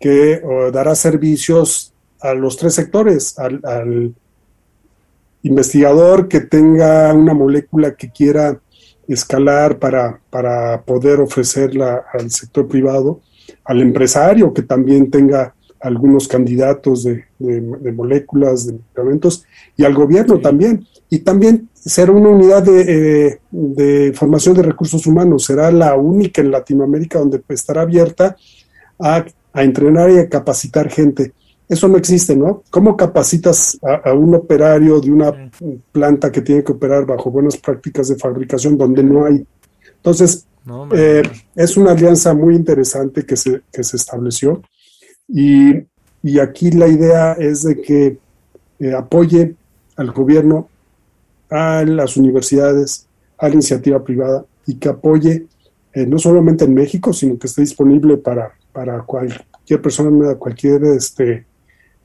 que 0.00 0.42
dará 0.72 0.94
servicios 0.94 1.92
a 2.20 2.34
los 2.34 2.56
tres 2.56 2.74
sectores, 2.74 3.38
al, 3.38 3.60
al 3.64 4.14
investigador 5.42 6.28
que 6.28 6.40
tenga 6.40 7.12
una 7.12 7.34
molécula 7.34 7.94
que 7.94 8.10
quiera 8.10 8.58
escalar 9.12 9.78
para, 9.78 10.20
para 10.30 10.82
poder 10.82 11.20
ofrecerla 11.20 12.04
al 12.12 12.30
sector 12.30 12.66
privado, 12.68 13.20
al 13.64 13.80
empresario 13.80 14.52
que 14.52 14.62
también 14.62 15.10
tenga 15.10 15.54
algunos 15.82 16.28
candidatos 16.28 17.02
de, 17.02 17.24
de, 17.38 17.92
moléculas, 17.92 18.66
de 18.66 18.74
medicamentos, 18.74 19.44
y 19.76 19.84
al 19.84 19.94
gobierno 19.94 20.38
también. 20.38 20.86
Y 21.10 21.18
también 21.18 21.68
ser 21.74 22.10
una 22.10 22.28
unidad 22.28 22.62
de, 22.62 23.26
eh, 23.26 23.40
de, 23.50 24.12
formación 24.14 24.54
de 24.54 24.62
recursos 24.62 25.06
humanos. 25.06 25.44
Será 25.44 25.70
la 25.72 25.94
única 25.96 26.40
en 26.40 26.52
Latinoamérica 26.52 27.18
donde 27.18 27.42
estará 27.48 27.82
abierta 27.82 28.36
a, 28.98 29.24
a 29.52 29.62
entrenar 29.64 30.10
y 30.10 30.18
a 30.18 30.28
capacitar 30.28 30.88
gente. 30.88 31.32
Eso 31.72 31.88
no 31.88 31.96
existe, 31.96 32.36
¿no? 32.36 32.64
¿Cómo 32.68 32.98
capacitas 32.98 33.78
a, 33.82 34.12
un 34.12 34.34
operario 34.34 35.00
de 35.00 35.10
una 35.10 35.50
planta 35.90 36.30
que 36.30 36.42
tiene 36.42 36.62
que 36.62 36.72
operar 36.72 37.06
bajo 37.06 37.30
buenas 37.30 37.56
prácticas 37.56 38.08
de 38.08 38.16
fabricación 38.16 38.76
donde 38.76 39.02
no 39.02 39.24
hay? 39.24 39.42
Entonces, 39.96 40.46
eh, 40.94 41.22
es 41.54 41.78
una 41.78 41.92
alianza 41.92 42.34
muy 42.34 42.56
interesante 42.56 43.24
que 43.24 43.38
se, 43.38 43.62
que 43.72 43.82
se 43.84 43.96
estableció 43.96 44.60
y, 45.26 45.72
y, 46.22 46.38
aquí 46.40 46.72
la 46.72 46.88
idea 46.88 47.32
es 47.32 47.62
de 47.62 47.80
que 47.80 48.18
eh, 48.78 48.92
apoye 48.92 49.54
al 49.96 50.10
gobierno, 50.10 50.68
a 51.48 51.84
las 51.86 52.18
universidades, 52.18 53.06
a 53.38 53.48
la 53.48 53.54
iniciativa 53.54 54.04
privada 54.04 54.44
y 54.66 54.74
que 54.74 54.90
apoye 54.90 55.46
eh, 55.94 56.04
no 56.04 56.18
solamente 56.18 56.66
en 56.66 56.74
México, 56.74 57.14
sino 57.14 57.38
que 57.38 57.46
esté 57.46 57.62
disponible 57.62 58.18
para, 58.18 58.52
para 58.74 59.00
cualquier 59.04 59.80
persona, 59.80 60.34
cualquier 60.34 60.84
este, 60.84 61.46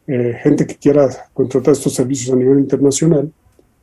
eh, 0.08 0.39
gente 0.41 0.65
que 0.65 0.76
quiera 0.76 1.10
contratar 1.34 1.74
estos 1.74 1.93
servicios 1.93 2.34
a 2.34 2.38
nivel 2.38 2.60
internacional 2.60 3.32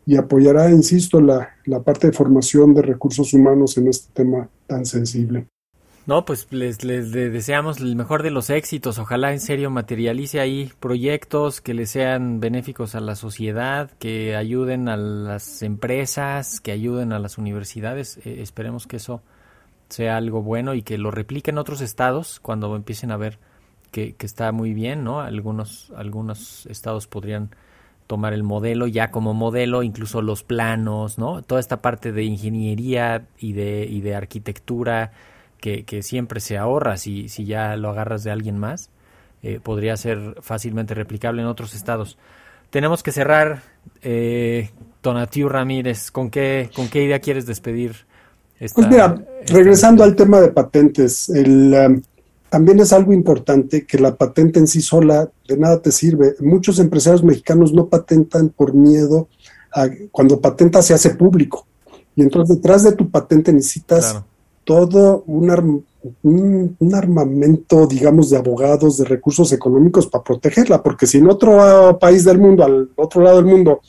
y 0.06 0.16
apoyará, 0.16 0.70
insisto, 0.70 1.20
la, 1.20 1.50
la 1.64 1.80
parte 1.80 2.08
de 2.08 2.12
formación 2.12 2.74
de 2.74 2.82
recursos 2.82 3.32
humanos 3.32 3.76
en 3.78 3.88
este 3.88 4.12
tema 4.12 4.48
tan 4.66 4.84
sensible. 4.84 5.46
No, 6.06 6.26
pues 6.26 6.48
les, 6.50 6.78
deseamos 6.78 7.80
el 7.80 7.96
mejor 7.96 8.22
de 8.22 8.30
los 8.30 8.50
éxitos. 8.50 8.98
Ojalá 8.98 9.32
en 9.32 9.40
serio 9.40 9.70
materialice 9.70 10.38
ahí 10.38 10.70
proyectos 10.78 11.62
que 11.62 11.72
le 11.72 11.86
sean 11.86 12.40
benéficos 12.40 12.94
a 12.94 13.00
la 13.00 13.14
sociedad, 13.14 13.90
que 13.98 14.36
ayuden 14.36 14.88
a 14.88 14.98
las 14.98 15.62
empresas, 15.62 16.60
que 16.60 16.72
ayuden 16.72 17.14
a 17.14 17.18
las 17.18 17.38
universidades. 17.38 18.18
Eh, 18.26 18.42
esperemos 18.42 18.86
que 18.86 18.96
eso 18.96 19.22
sea 19.88 20.18
algo 20.18 20.42
bueno 20.42 20.74
y 20.74 20.82
que 20.82 20.98
lo 20.98 21.10
repliquen 21.10 21.56
otros 21.56 21.80
estados 21.80 22.38
cuando 22.38 22.76
empiecen 22.76 23.10
a 23.10 23.16
ver 23.16 23.38
que, 23.94 24.26
está 24.26 24.50
muy 24.50 24.74
bien, 24.74 25.04
¿no? 25.04 25.20
Algunos, 25.20 25.92
algunos 25.96 26.66
estados 26.66 27.06
podrían 27.06 27.50
tomar 28.08 28.32
el 28.32 28.42
modelo 28.42 28.88
ya 28.88 29.12
como 29.12 29.34
modelo, 29.34 29.84
incluso 29.84 30.20
los 30.20 30.42
planos, 30.42 31.16
¿no? 31.16 31.42
Toda 31.42 31.60
esta 31.60 31.80
parte 31.80 32.10
de 32.10 32.24
ingeniería 32.24 33.26
y 33.38 33.52
de, 33.52 33.86
y 33.88 34.00
de 34.00 34.16
arquitectura 34.16 35.12
que, 35.60 35.84
que 35.84 36.02
siempre 36.02 36.40
se 36.40 36.58
ahorra 36.58 36.96
si, 36.96 37.28
si 37.28 37.44
ya 37.44 37.76
lo 37.76 37.90
agarras 37.90 38.24
de 38.24 38.32
alguien 38.32 38.58
más, 38.58 38.90
eh, 39.44 39.60
podría 39.62 39.96
ser 39.96 40.38
fácilmente 40.40 40.94
replicable 40.94 41.42
en 41.42 41.48
otros 41.48 41.74
estados. 41.74 42.18
Tenemos 42.70 43.04
que 43.04 43.12
cerrar, 43.12 43.62
eh, 44.02 44.70
Tonatiu 45.02 45.48
Ramírez, 45.48 46.10
¿con 46.10 46.30
qué, 46.30 46.68
¿con 46.74 46.88
qué 46.88 47.04
idea 47.04 47.20
quieres 47.20 47.46
despedir? 47.46 47.94
Esta, 48.58 48.76
pues 48.76 48.88
mira, 48.88 49.16
regresando 49.46 50.02
al 50.02 50.16
tema 50.16 50.40
de 50.40 50.48
patentes, 50.48 51.28
el... 51.28 51.74
Um, 51.74 52.02
también 52.54 52.78
es 52.78 52.92
algo 52.92 53.12
importante 53.12 53.84
que 53.84 53.98
la 53.98 54.14
patente 54.14 54.60
en 54.60 54.68
sí 54.68 54.80
sola 54.80 55.28
de 55.48 55.56
nada 55.56 55.82
te 55.82 55.90
sirve. 55.90 56.36
Muchos 56.38 56.78
empresarios 56.78 57.24
mexicanos 57.24 57.72
no 57.72 57.88
patentan 57.88 58.48
por 58.50 58.74
miedo 58.74 59.26
a 59.72 59.88
cuando 60.12 60.40
patenta 60.40 60.80
se 60.80 60.94
hace 60.94 61.10
público. 61.10 61.66
Y 62.14 62.22
entonces 62.22 62.54
detrás 62.54 62.84
de 62.84 62.92
tu 62.92 63.10
patente 63.10 63.52
necesitas 63.52 64.22
todo 64.62 65.24
un, 65.26 65.84
un, 66.22 66.94
armamento, 66.94 67.88
digamos, 67.88 68.30
de 68.30 68.36
abogados, 68.36 68.98
de 68.98 69.04
recursos 69.06 69.52
económicos 69.52 70.06
para 70.06 70.22
protegerla, 70.22 70.80
porque 70.80 71.08
si 71.08 71.18
en 71.18 71.28
otro 71.28 71.98
país 71.98 72.24
del 72.24 72.38
mundo, 72.38 72.62
al 72.62 72.88
otro 72.94 73.20
lado 73.20 73.38
del 73.38 73.46
mundo, 73.46 73.80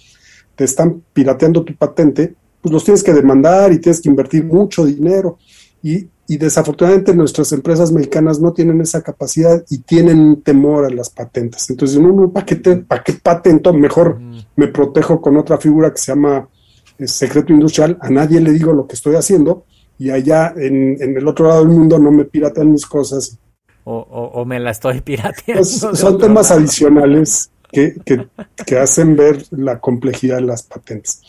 te 0.56 0.63
están 0.63 1.04
pirateando 1.13 1.63
tu 1.63 1.75
patente, 1.75 2.34
pues 2.63 2.73
los 2.73 2.84
tienes 2.84 3.04
que 3.04 3.13
demandar 3.13 3.71
y 3.71 3.78
tienes 3.78 4.01
que 4.01 4.10
invertir 4.10 4.43
mucho 4.43 4.88
dinero. 4.88 5.38
Y 5.84 6.10
y 6.27 6.38
desafortunadamente 6.38 7.13
nuestras 7.13 7.51
empresas 7.51 7.91
mexicanas 7.91 8.39
no 8.39 8.51
tienen 8.53 8.81
esa 8.81 9.01
capacidad 9.01 9.63
y 9.69 9.79
tienen 9.79 10.41
temor 10.41 10.85
a 10.85 10.89
las 10.89 11.09
patentes. 11.09 11.69
Entonces, 11.69 11.99
no, 11.99 12.11
no, 12.11 12.31
¿para 12.31 12.45
qué, 12.45 12.55
para 12.55 13.03
qué 13.03 13.13
patento? 13.13 13.73
Mejor 13.73 14.19
me 14.55 14.67
protejo 14.67 15.21
con 15.21 15.38
otra 15.38 15.57
figura 15.57 15.91
que 15.91 15.99
se 15.99 16.11
llama 16.11 16.49
eh, 16.97 17.07
secreto 17.07 17.53
industrial, 17.53 17.97
a 18.01 18.09
nadie 18.09 18.39
le 18.39 18.51
digo 18.53 18.73
lo 18.73 18.88
que 18.88 18.95
estoy 18.95 19.15
haciendo 19.15 19.65
y 19.97 20.09
allá 20.09 20.53
en, 20.55 20.97
el 20.99 21.27
otro 21.27 21.47
lado 21.47 21.59
del 21.65 21.69
mundo 21.69 21.99
no 21.99 22.11
me 22.11 22.25
piratean 22.25 22.71
mis 22.71 22.85
cosas. 22.85 23.38
O, 23.83 24.43
me 24.45 24.59
la 24.59 24.71
estoy 24.71 25.01
pirateando. 25.01 25.61
Pues, 25.61 25.79
son 25.99 26.17
temas 26.17 26.49
adicionales 26.51 27.51
que, 27.71 27.95
que, 28.65 28.77
hacen 28.77 29.15
ver 29.15 29.45
la 29.51 29.79
complejidad 29.79 30.38
de 30.38 30.41
las 30.41 30.63
patentes. 30.63 31.21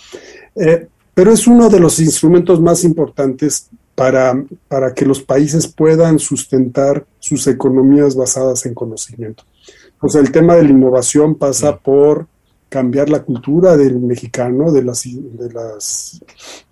Eh, 0.55 0.89
pero 1.13 1.33
es 1.33 1.47
uno 1.47 1.69
de 1.69 1.81
los 1.81 2.01
instrumentos 2.01 2.61
más 2.61 2.85
importantes 2.85 3.69
para, 3.97 4.45
para 4.69 4.95
que 4.95 5.07
los 5.07 5.23
países 5.23 5.67
puedan 5.67 6.21
sustentar 6.21 7.05
sus 7.19 7.47
economías 7.49 8.15
basadas 8.15 8.65
en 8.67 8.75
conocimiento. 8.75 9.43
O 10.01 10.09
sea, 10.09 10.21
el 10.21 10.31
tema 10.31 10.55
de 10.55 10.65
la 10.65 10.71
innovación 10.71 11.35
pasa 11.35 11.79
por 11.79 12.29
cambiar 12.69 13.09
la 13.09 13.23
cultura 13.23 13.77
del 13.77 13.99
mexicano, 13.99 14.71
de 14.71 14.83
las, 14.83 15.05
de 15.05 15.53
las 15.53 16.21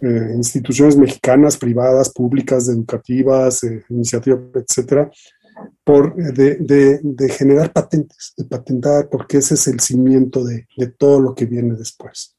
eh, 0.02 0.32
instituciones 0.34 0.96
mexicanas, 0.96 1.56
privadas, 1.56 2.10
públicas, 2.10 2.68
educativas, 2.68 3.64
eh, 3.64 3.82
iniciativas, 3.88 4.40
etcétera, 4.54 5.10
por, 5.82 6.14
de, 6.14 6.56
de, 7.00 7.28
generar 7.30 7.72
patentes, 7.72 8.34
de 8.36 8.44
patentar, 8.44 9.08
porque 9.08 9.38
ese 9.38 9.54
es 9.54 9.66
el 9.68 9.80
cimiento 9.80 10.44
de, 10.44 10.66
de 10.76 10.88
todo 10.88 11.20
lo 11.20 11.34
que 11.34 11.46
viene 11.46 11.74
después. 11.74 12.33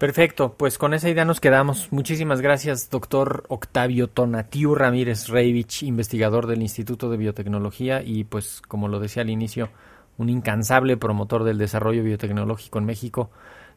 Perfecto, 0.00 0.54
pues 0.56 0.78
con 0.78 0.94
esa 0.94 1.10
idea 1.10 1.26
nos 1.26 1.40
quedamos. 1.40 1.88
Muchísimas 1.90 2.40
gracias, 2.40 2.88
doctor 2.88 3.44
Octavio 3.48 4.08
Tonatiu 4.08 4.74
Ramírez 4.74 5.28
Reivich, 5.28 5.82
investigador 5.82 6.46
del 6.46 6.62
Instituto 6.62 7.10
de 7.10 7.18
Biotecnología 7.18 8.00
y 8.02 8.24
pues 8.24 8.62
como 8.66 8.88
lo 8.88 8.98
decía 8.98 9.20
al 9.24 9.28
inicio, 9.28 9.68
un 10.16 10.30
incansable 10.30 10.96
promotor 10.96 11.44
del 11.44 11.58
desarrollo 11.58 12.02
biotecnológico 12.02 12.78
en 12.78 12.86
México. 12.86 13.28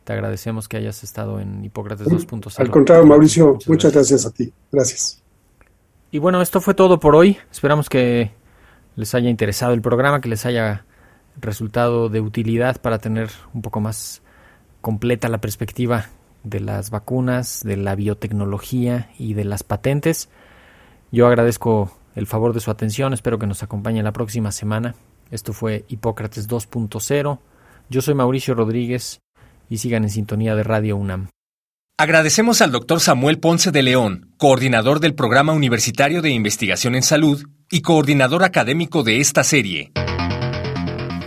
Te 0.06 0.14
agradecemos 0.14 0.70
que 0.70 0.78
hayas 0.78 1.04
estado 1.04 1.42
en 1.42 1.66
Hipócrates 1.66 2.08
2.0. 2.08 2.58
Al 2.58 2.72
contrario, 2.72 3.06
Mauricio, 3.06 3.58
muchas, 3.68 3.92
gracias 3.92 4.26
a 4.26 4.32
ti. 4.32 4.50
Gracias. 4.72 5.22
Y 6.10 6.20
bueno, 6.20 6.42
esto 6.42 6.62
fue 6.62 6.74
todo 6.74 7.02
por 7.02 7.18
hoy. 7.18 7.38
Esperamos 7.52 7.90
que 7.90 8.32
les 8.96 9.14
haya 9.14 9.30
interesado 9.30 9.74
el 9.74 9.82
programa, 9.82 10.22
que 10.22 10.30
les 10.30 10.46
haya 10.46 10.86
resultado 11.42 12.08
de 12.08 12.22
utilidad 12.22 12.80
para 12.80 13.00
tener 13.00 13.30
un 13.54 13.62
poco 13.62 13.82
más 13.82 14.23
completa 14.84 15.30
la 15.30 15.40
perspectiva 15.40 16.10
de 16.44 16.60
las 16.60 16.92
vacunas, 16.92 17.62
de 17.64 17.78
la 17.78 17.96
biotecnología 17.96 19.10
y 19.18 19.34
de 19.34 19.46
las 19.46 19.64
patentes. 19.64 20.30
Yo 21.10 21.26
agradezco 21.26 21.98
el 22.16 22.28
favor 22.28 22.54
de 22.54 22.60
su 22.60 22.70
atención, 22.70 23.14
espero 23.14 23.40
que 23.40 23.48
nos 23.48 23.64
acompañe 23.64 24.04
la 24.04 24.12
próxima 24.12 24.52
semana. 24.52 24.94
Esto 25.32 25.54
fue 25.54 25.86
Hipócrates 25.88 26.50
2.0. 26.50 27.40
Yo 27.90 28.02
soy 28.02 28.14
Mauricio 28.14 28.56
Rodríguez 28.56 29.22
y 29.70 29.78
sigan 29.78 30.04
en 30.04 30.10
sintonía 30.10 30.54
de 30.54 30.64
Radio 30.64 30.98
UNAM. 30.98 31.30
Agradecemos 31.98 32.62
al 32.62 32.74
doctor 32.74 33.00
Samuel 33.00 33.40
Ponce 33.40 33.72
de 33.72 33.84
León, 33.84 34.34
coordinador 34.38 35.00
del 35.00 35.16
Programa 35.16 35.54
Universitario 35.54 36.22
de 36.22 36.32
Investigación 36.32 36.96
en 36.96 37.04
Salud 37.04 37.42
y 37.72 37.82
coordinador 37.82 38.44
académico 38.44 39.04
de 39.04 39.22
esta 39.22 39.46
serie 39.46 39.94